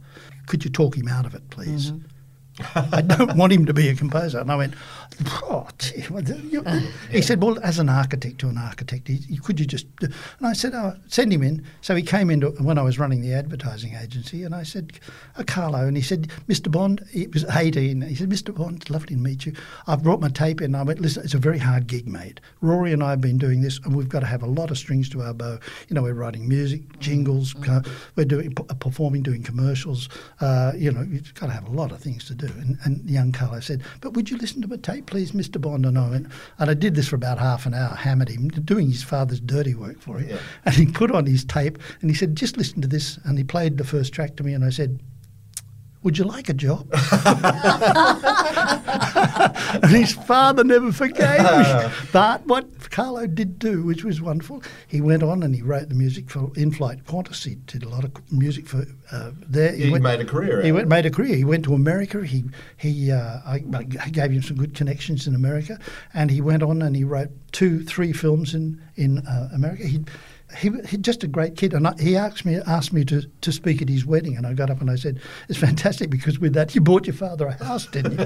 Could 0.47 0.63
you 0.63 0.71
talk 0.71 0.95
him 0.95 1.09
out 1.09 1.25
of 1.25 1.35
it, 1.35 1.49
please?" 1.49 1.91
I 2.75 3.01
don't 3.01 3.35
want 3.35 3.51
him 3.51 3.65
to 3.65 3.73
be 3.73 3.89
a 3.89 3.95
composer. 3.95 4.39
And 4.39 4.51
I 4.51 4.55
went, 4.55 4.73
oh, 5.43 5.67
gee, 5.77 6.05
you-" 6.49 6.63
he 7.11 7.21
said, 7.21 7.41
well, 7.41 7.59
as 7.59 7.79
an 7.79 7.89
architect 7.89 8.39
to 8.39 8.47
an 8.47 8.57
architect, 8.57 9.09
could 9.43 9.59
you 9.59 9.65
just, 9.65 9.93
do-" 9.97 10.07
and 10.39 10.47
I 10.47 10.53
said, 10.53 10.73
oh, 10.73 10.95
send 11.07 11.33
him 11.33 11.43
in. 11.43 11.65
So 11.81 11.95
he 11.95 12.03
came 12.03 12.29
in 12.29 12.41
to, 12.41 12.49
when 12.51 12.77
I 12.77 12.81
was 12.81 12.97
running 12.97 13.21
the 13.21 13.33
advertising 13.33 13.95
agency 13.95 14.43
and 14.43 14.55
I 14.55 14.63
said, 14.63 14.93
oh, 15.37 15.43
Carlo, 15.43 15.85
and 15.85 15.97
he 15.97 16.03
said, 16.03 16.29
Mr. 16.47 16.71
Bond, 16.71 17.05
he 17.11 17.27
was 17.27 17.43
18. 17.45 18.01
He 18.01 18.15
said, 18.15 18.29
Mr. 18.29 18.55
Bond, 18.55 18.77
it's 18.81 18.89
lovely 18.89 19.15
to 19.15 19.21
meet 19.21 19.45
you. 19.45 19.53
I've 19.87 20.03
brought 20.03 20.21
my 20.21 20.29
tape 20.29 20.61
in. 20.61 20.65
And 20.65 20.77
I 20.77 20.83
went, 20.83 20.99
listen, 21.01 21.23
it's 21.23 21.33
a 21.33 21.39
very 21.39 21.59
hard 21.59 21.87
gig, 21.87 22.07
mate. 22.07 22.39
Rory 22.61 22.93
and 22.93 23.03
I 23.03 23.11
have 23.11 23.21
been 23.21 23.37
doing 23.37 23.61
this 23.61 23.79
and 23.83 23.95
we've 23.95 24.09
got 24.09 24.21
to 24.21 24.25
have 24.25 24.43
a 24.43 24.47
lot 24.47 24.71
of 24.71 24.77
strings 24.77 25.09
to 25.09 25.21
our 25.21 25.33
bow. 25.33 25.59
You 25.89 25.95
know, 25.95 26.03
we're 26.03 26.13
writing 26.13 26.47
music, 26.47 26.99
jingles, 26.99 27.55
uh, 27.69 27.81
we're 28.15 28.25
doing, 28.25 28.53
performing, 28.53 29.23
doing 29.23 29.43
commercials. 29.43 30.09
Uh, 30.39 30.71
you 30.75 30.91
know, 30.91 31.01
you've 31.01 31.33
got 31.35 31.47
to 31.47 31.51
have 31.51 31.67
a 31.67 31.71
lot 31.71 31.91
of 31.91 31.99
things 31.99 32.25
to 32.25 32.35
do. 32.35 32.44
And, 32.51 32.77
and 32.83 33.09
young 33.09 33.31
Carlo 33.31 33.59
said, 33.59 33.83
But 34.01 34.13
would 34.13 34.29
you 34.29 34.37
listen 34.37 34.61
to 34.61 34.67
my 34.67 34.77
tape, 34.77 35.05
please, 35.05 35.31
Mr. 35.31 35.59
Bond? 35.59 35.85
And 35.85 35.97
I 35.97 36.09
went, 36.09 36.27
and 36.59 36.69
I 36.69 36.73
did 36.73 36.95
this 36.95 37.07
for 37.07 37.15
about 37.15 37.39
half 37.39 37.65
an 37.65 37.73
hour, 37.73 37.95
hammered 37.95 38.29
him, 38.29 38.49
doing 38.49 38.89
his 38.89 39.03
father's 39.03 39.39
dirty 39.39 39.75
work 39.75 39.99
for 39.99 40.19
him. 40.19 40.37
And 40.65 40.75
he 40.75 40.85
put 40.85 41.11
on 41.11 41.25
his 41.25 41.43
tape 41.43 41.79
and 42.01 42.09
he 42.09 42.15
said, 42.15 42.35
Just 42.35 42.57
listen 42.57 42.81
to 42.81 42.87
this. 42.87 43.17
And 43.23 43.37
he 43.37 43.43
played 43.43 43.77
the 43.77 43.83
first 43.83 44.13
track 44.13 44.35
to 44.37 44.43
me, 44.43 44.53
and 44.53 44.63
I 44.63 44.69
said, 44.69 44.99
would 46.05 46.17
you 46.19 46.25
like 46.25 46.49
a 46.49 46.53
job? 46.53 46.87
and 49.81 49.91
his 49.91 50.13
father 50.13 50.63
never 50.63 50.91
forgave 50.91 51.41
me. 51.41 51.89
But 52.13 52.45
what 52.45 52.74
Carlo 52.95 53.27
did 53.27 53.59
do, 53.59 53.83
which 53.83 54.05
was 54.05 54.21
wonderful, 54.21 54.63
he 54.87 55.01
went 55.01 55.21
on 55.21 55.43
and 55.43 55.53
he 55.53 55.61
wrote 55.61 55.89
the 55.89 55.95
music 55.95 56.29
for 56.29 56.49
In-Flight 56.55 57.03
Qantas. 57.03 57.43
He 57.43 57.55
did 57.55 57.83
a 57.83 57.89
lot 57.89 58.05
of 58.05 58.13
music 58.31 58.69
for 58.69 58.85
uh, 59.11 59.31
there. 59.45 59.73
He 59.73 59.91
made 59.91 60.21
a 60.21 60.23
career 60.23 60.61
He 60.61 60.71
went, 60.71 60.87
made 60.87 61.05
a 61.05 61.11
career. 61.11 61.35
He 61.35 61.43
went 61.43 61.65
to 61.65 61.73
America. 61.73 62.25
He 62.25 62.45
he 62.77 63.11
uh, 63.11 63.41
I, 63.45 63.65
I 64.01 64.09
gave 64.09 64.31
him 64.31 64.41
some 64.41 64.55
good 64.55 64.75
connections 64.75 65.27
in 65.27 65.35
America, 65.35 65.77
and 66.13 66.31
he 66.31 66.39
went 66.39 66.63
on 66.63 66.81
and 66.81 66.95
he 66.95 67.03
wrote 67.03 67.31
two, 67.51 67.83
three 67.83 68.13
films 68.13 68.55
in 68.55 68.81
in 68.95 69.17
uh, 69.27 69.49
America. 69.53 69.85
He. 69.85 70.05
He, 70.59 70.69
he 70.87 70.97
just 70.97 71.23
a 71.23 71.27
great 71.27 71.57
kid, 71.57 71.73
and 71.73 71.87
I, 71.87 71.93
he 71.99 72.15
asked 72.15 72.45
me 72.45 72.57
asked 72.67 72.93
me 72.93 73.03
to, 73.05 73.23
to 73.41 73.51
speak 73.51 73.81
at 73.81 73.89
his 73.89 74.05
wedding, 74.05 74.37
and 74.37 74.45
I 74.45 74.53
got 74.53 74.69
up 74.69 74.79
and 74.79 74.91
I 74.91 74.95
said, 74.95 75.19
"It's 75.49 75.57
fantastic 75.57 76.09
because 76.11 76.39
with 76.39 76.53
that 76.53 76.75
you 76.75 76.81
bought 76.81 77.07
your 77.07 77.15
father 77.15 77.47
a 77.47 77.53
house, 77.63 77.87
didn't 77.87 78.19
you?" 78.19 78.25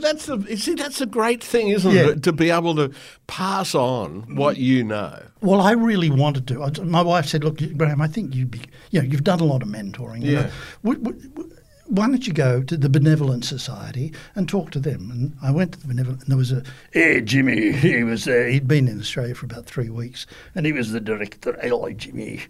That's 0.00 0.26
the 0.26 0.44
you 0.48 0.56
see 0.56 0.74
that's 0.74 1.00
a 1.00 1.06
great 1.06 1.42
thing, 1.42 1.68
isn't 1.68 1.90
Yeah. 1.94 2.08
it? 2.10 2.22
To 2.24 2.32
be 2.32 2.50
able 2.50 2.74
to 2.76 2.90
pass 3.26 3.74
on 3.74 4.34
what 4.36 4.56
you 4.56 4.84
know. 4.84 5.22
Well, 5.40 5.60
I 5.60 5.72
really 5.72 6.10
wanted 6.10 6.46
to. 6.48 6.62
I, 6.64 6.70
my 6.82 7.02
wife 7.02 7.26
said, 7.26 7.44
"Look, 7.44 7.56
Grahame, 7.58 8.00
I 8.02 8.08
think 8.08 8.34
you'd 8.34 8.50
be, 8.50 8.62
you 8.90 9.00
know, 9.00 9.06
you've 9.08 9.24
done 9.24 9.40
a 9.40 9.44
lot 9.44 9.62
of 9.62 9.68
mentoring. 9.68 10.22
you 10.22 10.32
Yeah. 10.32 10.40
know. 10.42 10.50
Would, 10.82 11.06
would, 11.06 11.36
would- 11.38 11.55
why 11.88 12.08
don't 12.08 12.26
you 12.26 12.32
go 12.32 12.62
to 12.62 12.76
the 12.76 12.88
Benevolent 12.88 13.44
Society 13.44 14.12
and 14.34 14.48
talk 14.48 14.70
to 14.72 14.80
them? 14.80 15.10
And 15.10 15.36
I 15.42 15.50
went 15.50 15.72
to 15.72 15.80
the 15.80 15.86
Benevolent, 15.86 16.22
and 16.22 16.30
there 16.30 16.38
was 16.38 16.52
a, 16.52 16.62
hey, 16.92 17.20
Jimmy, 17.20 17.72
he 17.72 18.02
was 18.02 18.24
there. 18.24 18.48
He'd 18.48 18.68
been 18.68 18.88
in 18.88 19.00
Australia 19.00 19.34
for 19.34 19.46
about 19.46 19.66
three 19.66 19.88
weeks, 19.88 20.26
and 20.54 20.66
he 20.66 20.72
was 20.72 20.92
the 20.92 21.00
director. 21.00 21.58
Hello, 21.62 21.90
Jimmy. 21.90 22.42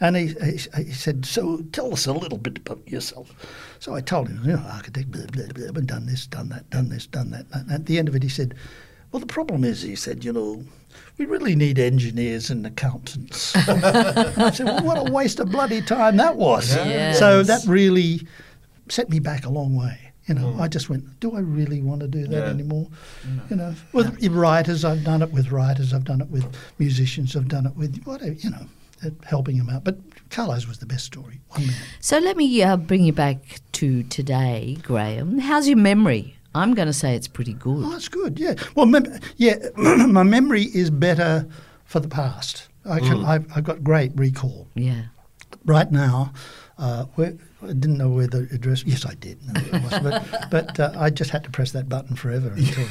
And 0.00 0.16
he, 0.16 0.28
he, 0.28 0.58
he 0.84 0.92
said, 0.92 1.24
so 1.24 1.62
tell 1.72 1.92
us 1.92 2.06
a 2.06 2.12
little 2.12 2.38
bit 2.38 2.58
about 2.58 2.86
yourself. 2.86 3.32
So 3.78 3.94
I 3.94 4.00
told 4.00 4.28
him, 4.28 4.40
you 4.44 4.52
know, 4.52 4.64
architect, 4.70 5.10
blah, 5.10 5.26
blah, 5.32 5.46
blah, 5.54 5.72
blah, 5.72 5.82
done 5.82 6.06
this, 6.06 6.26
done 6.26 6.48
that, 6.50 6.68
done 6.70 6.88
this, 6.88 7.06
done 7.06 7.30
that. 7.30 7.46
And 7.52 7.70
at 7.70 7.86
the 7.86 7.98
end 7.98 8.08
of 8.08 8.14
it, 8.14 8.22
he 8.22 8.28
said, 8.28 8.54
well, 9.10 9.20
the 9.20 9.26
problem 9.26 9.64
is, 9.64 9.82
he 9.82 9.94
said, 9.94 10.24
you 10.24 10.32
know, 10.32 10.64
we 11.18 11.26
really 11.26 11.54
need 11.54 11.78
engineers 11.78 12.50
and 12.50 12.66
accountants. 12.66 13.54
I 13.56 14.50
said, 14.50 14.66
well, 14.66 14.84
what 14.84 15.08
a 15.08 15.12
waste 15.12 15.38
of 15.38 15.50
bloody 15.50 15.82
time 15.82 16.16
that 16.16 16.36
was. 16.36 16.74
Yes. 16.74 17.18
So 17.18 17.42
that 17.42 17.62
really 17.66 18.26
set 18.88 19.08
me 19.10 19.18
back 19.20 19.44
a 19.44 19.50
long 19.50 19.74
way. 19.76 20.12
You 20.26 20.36
know, 20.36 20.56
I 20.60 20.68
just 20.68 20.88
went, 20.88 21.18
do 21.18 21.34
I 21.34 21.40
really 21.40 21.82
want 21.82 22.00
to 22.02 22.06
do 22.06 22.28
that 22.28 22.44
anymore? 22.48 22.86
You 23.50 23.56
know, 23.56 23.74
with 23.92 24.24
writers, 24.28 24.84
I've 24.84 25.02
done 25.02 25.20
it 25.20 25.32
with 25.32 25.50
writers, 25.50 25.92
I've 25.92 26.04
done 26.04 26.20
it 26.20 26.30
with 26.30 26.46
musicians, 26.78 27.34
I've 27.34 27.48
done 27.48 27.66
it 27.66 27.76
with 27.76 28.00
whatever, 28.04 28.32
you 28.32 28.50
know, 28.50 28.66
uh, 29.04 29.10
helping 29.24 29.58
them 29.58 29.68
out. 29.68 29.82
But 29.82 29.98
Carlo's 30.30 30.68
was 30.68 30.78
the 30.78 30.86
best 30.86 31.04
story. 31.06 31.40
One. 31.48 31.64
So 31.98 32.18
let 32.18 32.36
me 32.36 32.62
uh, 32.62 32.76
bring 32.76 33.02
you 33.02 33.12
back 33.12 33.38
to 33.72 34.04
today, 34.04 34.78
Grahame. 34.82 35.40
How's 35.40 35.66
your 35.66 35.78
memory? 35.78 36.36
I'm 36.54 36.74
going 36.74 36.86
to 36.86 36.92
say 36.92 37.16
it's 37.16 37.28
pretty 37.28 37.54
good. 37.54 37.84
Oh, 37.84 37.90
that's 37.90 38.08
good. 38.08 38.38
Yeah. 38.38 38.54
Well, 38.76 38.86
mem- 38.86 39.18
yeah, 39.38 39.56
my 39.76 40.22
memory 40.22 40.64
is 40.72 40.88
better 40.90 41.48
for 41.84 41.98
the 41.98 42.08
past. 42.08 42.68
I 42.88 43.00
can, 43.00 43.24
I've, 43.24 43.46
I've 43.56 43.64
got 43.64 43.82
great 43.82 44.12
recall. 44.14 44.68
Yeah. 44.76 45.06
right 45.64 45.90
now, 45.90 46.32
uh, 46.82 47.04
where, 47.14 47.32
I 47.62 47.66
didn't 47.68 47.96
know 47.96 48.08
where 48.08 48.26
the 48.26 48.48
address. 48.52 48.82
Yes, 48.84 49.06
I 49.06 49.14
did. 49.14 49.38
know 49.46 49.60
where 49.60 49.80
it 49.80 49.82
was, 49.84 50.00
but 50.02 50.50
but 50.50 50.80
uh, 50.80 50.92
I 51.06 51.10
just 51.10 51.30
had 51.30 51.44
to 51.44 51.50
press 51.50 51.70
that 51.72 51.88
button 51.88 52.16
forever 52.16 52.48
until 52.56 52.86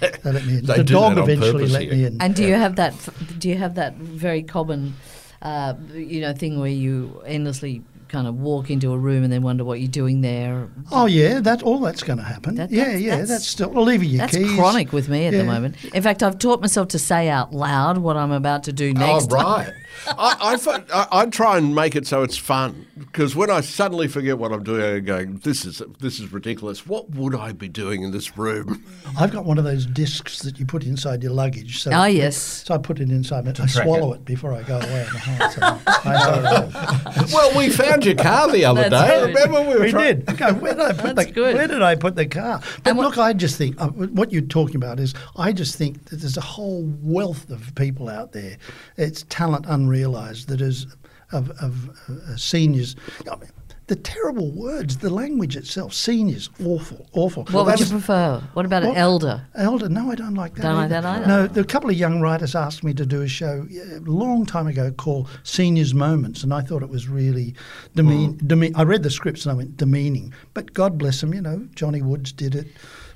they, 0.00 0.10
they 0.22 0.32
let 0.32 0.44
me 0.46 0.58
in. 0.58 0.64
They 0.66 0.76
the 0.78 0.84
do 0.84 0.94
dog 0.94 1.14
that 1.14 1.22
on 1.22 1.30
eventually 1.30 1.52
purpose 1.52 1.72
let 1.72 1.82
here. 1.82 1.92
me 1.92 2.04
in. 2.06 2.20
And 2.20 2.34
do 2.34 2.42
you 2.44 2.54
have 2.54 2.74
that? 2.76 2.92
Do 3.38 3.48
you 3.48 3.56
have 3.56 3.76
that 3.76 3.94
very 3.96 4.42
common, 4.42 4.94
uh, 5.42 5.74
you 5.94 6.20
know, 6.22 6.32
thing 6.34 6.58
where 6.58 6.68
you 6.70 7.22
endlessly 7.24 7.82
kind 8.08 8.28
of 8.28 8.36
walk 8.36 8.70
into 8.70 8.92
a 8.92 8.98
room 8.98 9.24
and 9.24 9.32
then 9.32 9.42
wonder 9.42 9.64
what 9.64 9.80
you're 9.80 9.88
doing 10.02 10.20
there? 10.22 10.68
oh 10.92 11.06
yeah, 11.06 11.40
that 11.40 11.62
all 11.62 11.78
that's 11.80 12.02
going 12.04 12.18
to 12.18 12.24
happen. 12.24 12.54
That- 12.56 12.70
yeah, 12.70 12.84
that's- 12.84 13.00
yeah, 13.02 13.10
that's- 13.10 13.28
that's, 13.28 13.46
still. 13.46 13.70
Well, 13.70 13.84
leaving 13.84 14.08
your 14.10 14.26
keys. 14.26 14.32
That's 14.38 14.44
keys. 14.50 14.58
chronic 14.58 14.92
with 14.92 15.08
me 15.08 15.26
at 15.26 15.32
the 15.32 15.44
moment. 15.44 15.84
In 15.94 16.02
fact, 16.02 16.22
I've 16.22 16.38
taught 16.38 16.60
myself 16.60 16.88
to 16.88 16.98
say 16.98 17.28
out 17.28 17.52
loud 17.52 17.98
what 17.98 18.16
I'm 18.16 18.32
about 18.32 18.64
to 18.64 18.72
do 18.72 18.92
next. 18.92 19.32
Oh, 19.32 19.36
right. 19.36 19.72
I, 20.06 20.56
I, 20.56 20.82
I, 20.92 21.06
I 21.22 21.26
try 21.26 21.58
and 21.58 21.74
make 21.74 21.96
it 21.96 22.06
so 22.06 22.22
it's 22.22 22.36
fun 22.36 22.86
because 22.98 23.34
when 23.36 23.50
I 23.50 23.60
suddenly 23.60 24.08
forget 24.08 24.38
what 24.38 24.52
I'm 24.52 24.62
doing, 24.62 24.82
I 24.82 24.98
go, 25.00 25.24
"This 25.24 25.64
is 25.64 25.82
this 26.00 26.20
is 26.20 26.32
ridiculous. 26.32 26.86
What 26.86 27.10
would 27.10 27.34
I 27.34 27.52
be 27.52 27.68
doing 27.68 28.02
in 28.02 28.10
this 28.12 28.36
room?" 28.38 28.84
I've 29.18 29.32
got 29.32 29.44
one 29.44 29.58
of 29.58 29.64
those 29.64 29.86
discs 29.86 30.40
that 30.42 30.58
you 30.58 30.66
put 30.66 30.84
inside 30.84 31.22
your 31.22 31.32
luggage. 31.32 31.82
So 31.82 31.90
Oh, 31.92 32.04
yes. 32.04 32.36
So 32.36 32.74
I 32.74 32.78
put 32.78 33.00
it 33.00 33.10
inside. 33.10 33.48
I 33.48 33.52
track 33.52 33.68
swallow 33.70 34.12
it. 34.12 34.16
it. 34.16 34.24
before 34.24 34.52
I 34.52 34.62
go 34.62 34.76
away 34.78 35.06
on 35.06 35.12
the. 35.38 35.50
So 35.50 35.60
I 35.86 37.26
well, 37.32 37.56
we 37.58 37.68
found 37.70 38.04
your 38.04 38.14
car 38.14 38.50
the 38.50 38.64
other 38.64 38.88
That's 38.88 39.08
day. 39.10 39.18
good. 39.32 39.34
Remember 39.34 39.60
we 39.70 39.76
were 39.76 39.84
We 39.84 39.90
trying- 39.90 40.20
did. 40.20 40.30
Okay, 40.30 40.52
where 40.52 40.74
did 40.74 40.82
I 40.82 40.92
put 40.92 41.16
That's 41.16 41.28
the 41.28 41.32
good. 41.34 41.54
Where 41.54 41.68
did 41.68 41.82
I 41.82 41.94
put 41.94 42.16
the 42.16 42.26
car? 42.26 42.60
But 42.82 42.90
And 42.90 42.98
what- 42.98 43.04
look, 43.06 43.18
I 43.18 43.32
just 43.32 43.56
think 43.56 43.80
uh, 43.80 43.88
what 43.88 44.32
you're 44.32 44.42
talking 44.42 44.76
about 44.76 45.00
is 45.00 45.14
I 45.36 45.52
just 45.52 45.76
think 45.76 46.06
that 46.06 46.16
there's 46.20 46.36
a 46.36 46.40
whole 46.42 46.84
wealth 47.02 47.50
of 47.50 47.74
people 47.74 48.08
out 48.08 48.32
there. 48.32 48.56
It's 48.96 49.24
talent 49.28 49.66
unrealised 49.86 50.48
that 50.48 50.60
is 50.60 50.86
of, 51.32 51.50
of 51.62 51.90
uh, 52.08 52.36
seniors. 52.36 52.96
I 53.30 53.36
mean, 53.36 53.50
the 53.88 53.96
terrible 53.96 54.50
words, 54.50 54.98
the 54.98 55.10
language 55.10 55.56
itself, 55.56 55.94
seniors, 55.94 56.50
awful, 56.64 57.06
awful. 57.12 57.44
What 57.44 57.66
would 57.66 57.78
you 57.78 57.86
prefer? 57.86 58.42
What 58.54 58.66
about 58.66 58.82
an 58.82 58.96
elder? 58.96 59.46
Elder, 59.54 59.88
no, 59.88 60.10
I 60.10 60.16
don't 60.16 60.34
like 60.34 60.54
that. 60.54 60.62
Don't 60.62 60.74
like 60.74 60.88
that 60.88 61.04
either? 61.04 61.26
No, 61.26 61.60
a 61.60 61.64
couple 61.64 61.90
of 61.90 61.96
young 61.96 62.20
writers 62.20 62.56
asked 62.56 62.82
me 62.82 62.94
to 62.94 63.06
do 63.06 63.22
a 63.22 63.28
show 63.28 63.64
a 63.70 64.00
long 64.00 64.44
time 64.44 64.66
ago 64.66 64.90
called 64.90 65.28
Seniors 65.44 65.94
Moments, 65.94 66.42
and 66.42 66.52
I 66.52 66.62
thought 66.62 66.82
it 66.82 66.88
was 66.88 67.08
really 67.08 67.54
demean. 67.94 68.40
demean 68.44 68.74
I 68.74 68.82
read 68.82 69.04
the 69.04 69.10
scripts 69.10 69.44
and 69.46 69.52
I 69.52 69.54
went 69.54 69.76
demeaning, 69.76 70.34
but 70.52 70.72
God 70.72 70.98
bless 70.98 71.20
them, 71.20 71.32
you 71.32 71.40
know, 71.40 71.68
Johnny 71.76 72.02
Woods 72.02 72.32
did 72.32 72.56
it. 72.56 72.66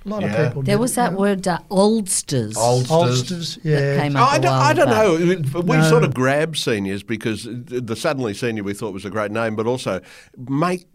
A 0.04 0.08
lot 0.08 0.22
Yeah. 0.22 0.28
of 0.34 0.48
people. 0.48 0.62
There 0.62 0.78
was 0.78 0.92
it, 0.92 0.96
that 0.96 1.10
you 1.10 1.16
know. 1.16 1.20
word, 1.20 1.46
uh, 1.46 1.58
oldsters. 1.70 2.56
Oldsters. 2.56 2.90
Oldsters, 2.90 3.58
yeah. 3.62 3.80
That 3.80 4.02
came 4.02 4.16
up 4.16 4.32
I 4.32 4.36
a 4.36 4.40
don't, 4.40 4.50
while 4.50 4.60
I 4.62 4.72
don't 4.72 4.86
back. 4.86 5.54
know. 5.54 5.60
We 5.60 5.76
No. 5.76 5.90
sort 5.90 6.04
of 6.04 6.14
grabbed 6.14 6.56
seniors 6.56 7.02
because 7.02 7.46
the 7.50 7.94
suddenly 7.96 8.32
senior 8.32 8.62
we 8.62 8.72
thought 8.72 8.94
was 8.94 9.04
a 9.04 9.10
great 9.10 9.30
name, 9.30 9.56
but 9.56 9.66
also 9.66 10.00
make 10.48 10.86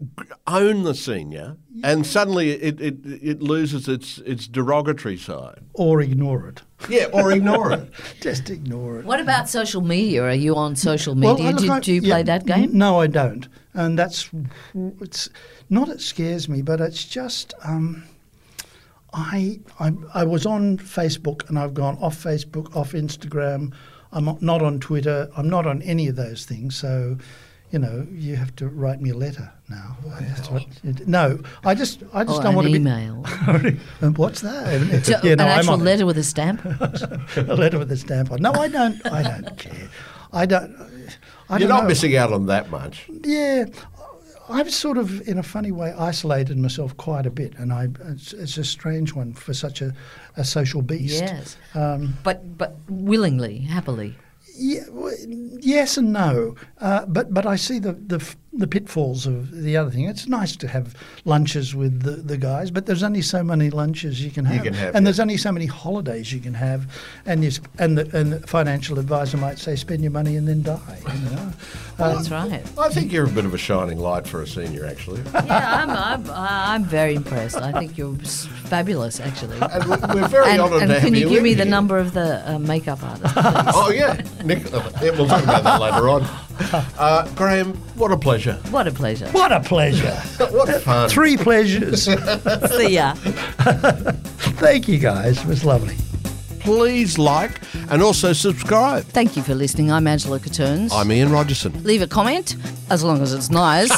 own 0.48 0.82
the 0.82 0.94
senior, 0.94 1.56
and 1.84 2.04
suddenly 2.04 2.50
it, 2.50 2.80
it, 2.80 2.96
it 3.04 3.42
loses 3.42 3.86
its 3.88 4.18
its 4.26 4.48
derogatory 4.48 5.16
side. 5.16 5.60
Or 5.74 6.00
ignore 6.00 6.48
it. 6.48 6.62
Yeah, 6.90 7.06
or 7.12 7.30
ignore 7.32 7.70
it. 7.72 7.90
Just 8.20 8.50
ignore 8.50 8.98
it. 8.98 9.04
What 9.06 9.20
about 9.20 9.48
social 9.48 9.82
media? 9.82 10.24
Are 10.24 10.34
you 10.34 10.56
on 10.56 10.74
social 10.74 11.14
media? 11.14 11.46
I- 11.46 11.50
look, 11.52 11.60
do, 11.60 11.72
I- 11.72 11.80
do 11.80 11.92
you 11.94 12.00
yeah, 12.00 12.14
play 12.14 12.22
that 12.24 12.44
game? 12.44 12.70
No, 12.76 13.00
I 13.00 13.06
don't. 13.06 13.46
And 13.72 13.96
that's 13.98 14.28
it's 15.00 15.28
not 15.70 15.88
it 15.90 16.00
scares 16.00 16.48
me, 16.48 16.60
but 16.62 16.80
it's 16.80 17.04
just 17.04 17.54
um, 17.64 18.02
I, 19.14 19.60
I 19.80 19.92
I 20.14 20.24
was 20.24 20.46
on 20.46 20.78
Facebook 20.78 21.48
and 21.48 21.58
I've 21.58 21.74
gone 21.74 21.96
off 22.00 22.22
Facebook, 22.22 22.74
off 22.76 22.92
Instagram. 22.92 23.72
I'm 24.12 24.36
not 24.40 24.62
on 24.62 24.80
Twitter. 24.80 25.28
I'm 25.36 25.48
not 25.48 25.66
on 25.66 25.82
any 25.82 26.08
of 26.08 26.16
those 26.16 26.44
things. 26.44 26.76
So, 26.76 27.18
you 27.70 27.78
know, 27.78 28.06
you 28.12 28.36
have 28.36 28.54
to 28.56 28.68
write 28.68 29.00
me 29.00 29.10
a 29.10 29.14
letter 29.16 29.52
now. 29.68 29.96
That's 30.20 30.50
what 30.50 30.64
it- 30.84 31.08
no, 31.08 31.38
I 31.64 31.74
just 31.74 32.02
I 32.12 32.24
just 32.24 32.38
Or 32.40 32.42
don't 32.42 32.50
an 32.52 32.56
want 32.56 32.68
to 32.68 32.74
email? 32.74 33.24
be. 33.62 33.78
and 34.00 34.16
what's 34.18 34.40
that? 34.42 35.04
So, 35.04 35.18
Yeah, 35.22 35.34
no, 35.34 35.44
an 35.44 35.50
I'm 35.50 35.58
actual 35.58 35.74
on 35.74 35.80
it 35.80 35.84
letter 35.84 36.06
with 36.06 36.18
a 36.18 36.22
stamp? 36.24 36.64
a 37.36 37.54
letter 37.54 37.78
with 37.78 37.90
a 37.92 37.96
stamp 37.96 38.30
on. 38.32 38.40
No, 38.42 38.52
I 38.52 38.68
don't. 38.68 39.04
I 39.06 39.22
don't 39.22 39.56
care. 39.58 39.88
I 40.32 40.46
don't. 40.46 40.74
I 41.48 41.58
You're 41.58 41.68
don't 41.68 41.76
not 41.76 41.82
know. 41.84 41.88
missing 41.88 42.16
out 42.16 42.32
on 42.32 42.46
that 42.46 42.70
much. 42.70 43.08
Yeah, 43.22 43.66
I've 44.48 44.72
sort 44.72 44.98
of, 44.98 45.26
in 45.28 45.38
a 45.38 45.42
funny 45.42 45.72
way, 45.72 45.92
isolated 45.98 46.56
myself 46.58 46.96
quite 46.96 47.26
a 47.26 47.30
bit, 47.30 47.54
and 47.58 47.72
I. 47.72 47.88
It's, 48.12 48.32
it's 48.32 48.56
a 48.58 48.64
strange 48.64 49.12
one 49.14 49.32
for 49.34 49.52
such 49.54 49.82
a, 49.82 49.92
a 50.36 50.44
social 50.44 50.82
beast. 50.82 51.22
yes. 51.22 51.56
Um, 51.74 52.14
But 52.22 52.56
but 52.58 52.76
willingly, 52.88 53.58
happily. 53.58 54.14
yeah, 54.56 54.84
w- 54.86 55.58
yes 55.60 55.96
and 55.98 56.12
no, 56.12 56.54
uh, 56.80 57.06
but 57.06 57.34
but 57.34 57.44
I 57.46 57.56
see 57.56 57.78
the, 57.80 57.92
the 57.92 58.18
the 58.58 58.66
pitfalls 58.66 59.26
of 59.26 59.50
the 59.50 59.76
other 59.76 59.90
thing. 59.90 60.04
It's 60.04 60.26
nice 60.26 60.56
to 60.56 60.68
have 60.68 60.94
lunches 61.24 61.74
with 61.74 62.02
the, 62.02 62.12
the 62.12 62.36
guys, 62.36 62.70
but 62.70 62.86
there's 62.86 63.02
only 63.02 63.22
so 63.22 63.42
many 63.42 63.70
lunches 63.70 64.22
you 64.24 64.30
can 64.30 64.44
have, 64.44 64.62
can 64.64 64.74
have, 64.74 64.94
and 64.94 65.02
yeah. 65.02 65.06
there's 65.06 65.20
only 65.20 65.36
so 65.36 65.52
many 65.52 65.66
holidays 65.66 66.32
you 66.32 66.40
can 66.40 66.54
have, 66.54 66.86
and 67.26 67.44
you 67.44 67.50
sp- 67.52 67.68
and 67.78 67.98
the, 67.98 68.18
and 68.18 68.32
the 68.32 68.46
financial 68.46 68.98
advisor 68.98 69.36
might 69.36 69.58
say 69.58 69.76
spend 69.76 70.02
your 70.02 70.10
money 70.12 70.36
and 70.36 70.46
then 70.48 70.62
die. 70.62 70.98
You 71.14 71.30
know, 71.30 71.52
That's 71.96 72.30
right. 72.30 72.62
I 72.78 72.88
think 72.90 73.12
you're 73.12 73.26
a 73.26 73.30
bit 73.30 73.44
of 73.44 73.54
a 73.54 73.58
shining 73.58 73.98
light 73.98 74.26
for 74.26 74.42
a 74.42 74.46
senior, 74.46 74.86
actually. 74.86 75.22
Yeah, 75.46 75.84
I'm, 75.84 75.90
I'm, 75.90 76.30
I'm 76.30 76.84
very 76.84 77.14
impressed. 77.14 77.56
I 77.56 77.70
think 77.72 77.96
you're 77.96 78.14
fabulous, 78.16 79.20
actually. 79.20 79.58
And 79.60 79.84
we- 79.84 80.20
we're 80.20 80.28
very 80.28 80.50
And, 80.50 80.60
honoured 80.60 80.82
and 80.82 80.88
to 80.90 80.94
have 80.94 81.02
can 81.04 81.14
you 81.14 81.20
you 81.20 81.28
give 81.28 81.42
me 81.42 81.52
in 81.52 81.58
the 81.58 81.64
number 81.64 81.98
of 81.98 82.12
the 82.14 82.42
uh, 82.50 82.58
makeup 82.58 83.02
artist? 83.02 83.34
please? 83.34 83.72
Oh 83.74 83.90
yeah, 83.90 84.20
Nick. 84.44 84.72
uh, 84.72 84.90
yeah, 85.02 85.10
we'll 85.10 85.26
talk 85.28 85.44
about 85.44 85.62
that 85.64 85.80
later 85.80 86.08
on. 86.08 86.26
Uh, 86.98 87.26
Grahame, 87.34 87.76
what 87.96 88.10
a 88.12 88.16
pleasure. 88.16 88.54
what 88.70 88.86
a 88.86 88.90
pleasure. 88.90 89.28
what 89.32 89.52
a 89.52 89.60
pleasure! 89.60 90.14
What 90.50 90.82
fun. 90.82 91.08
Three 91.10 91.36
pleasures. 91.36 92.04
See 92.76 92.88
ya. 92.94 93.14
Thank 94.58 94.88
you, 94.88 94.98
guys. 94.98 95.38
It 95.38 95.46
was 95.46 95.64
lovely. 95.64 95.96
Please 96.60 97.18
like 97.18 97.60
and 97.90 98.02
also 98.02 98.32
subscribe. 98.32 99.04
Thank 99.04 99.36
you 99.36 99.42
for 99.42 99.54
listening. 99.54 99.92
I'm 99.92 100.06
Angela 100.06 100.40
Catterns. 100.40 100.92
I'm 100.92 101.12
Ian 101.12 101.30
Rogerson. 101.30 101.84
Leave 101.84 102.02
a 102.02 102.06
comment, 102.08 102.56
as 102.90 103.04
long 103.04 103.20
as 103.22 103.32
it's 103.32 103.50
nice. 103.50 103.90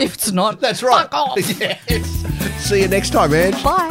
if 0.00 0.14
it's 0.14 0.30
not, 0.30 0.60
That's 0.60 0.82
right. 0.82 1.10
Fuck 1.10 1.14
off. 1.14 1.38
yes. 1.60 2.64
See 2.64 2.82
you 2.82 2.88
next 2.88 3.10
time, 3.10 3.32
Ange. 3.34 3.62
Bye. 3.64 3.88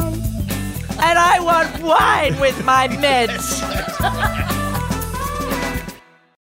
And 1.02 1.18
I 1.18 1.38
want 1.40 1.82
wine 1.82 2.38
with 2.40 2.64
my 2.64 2.88
meds. 2.88 4.53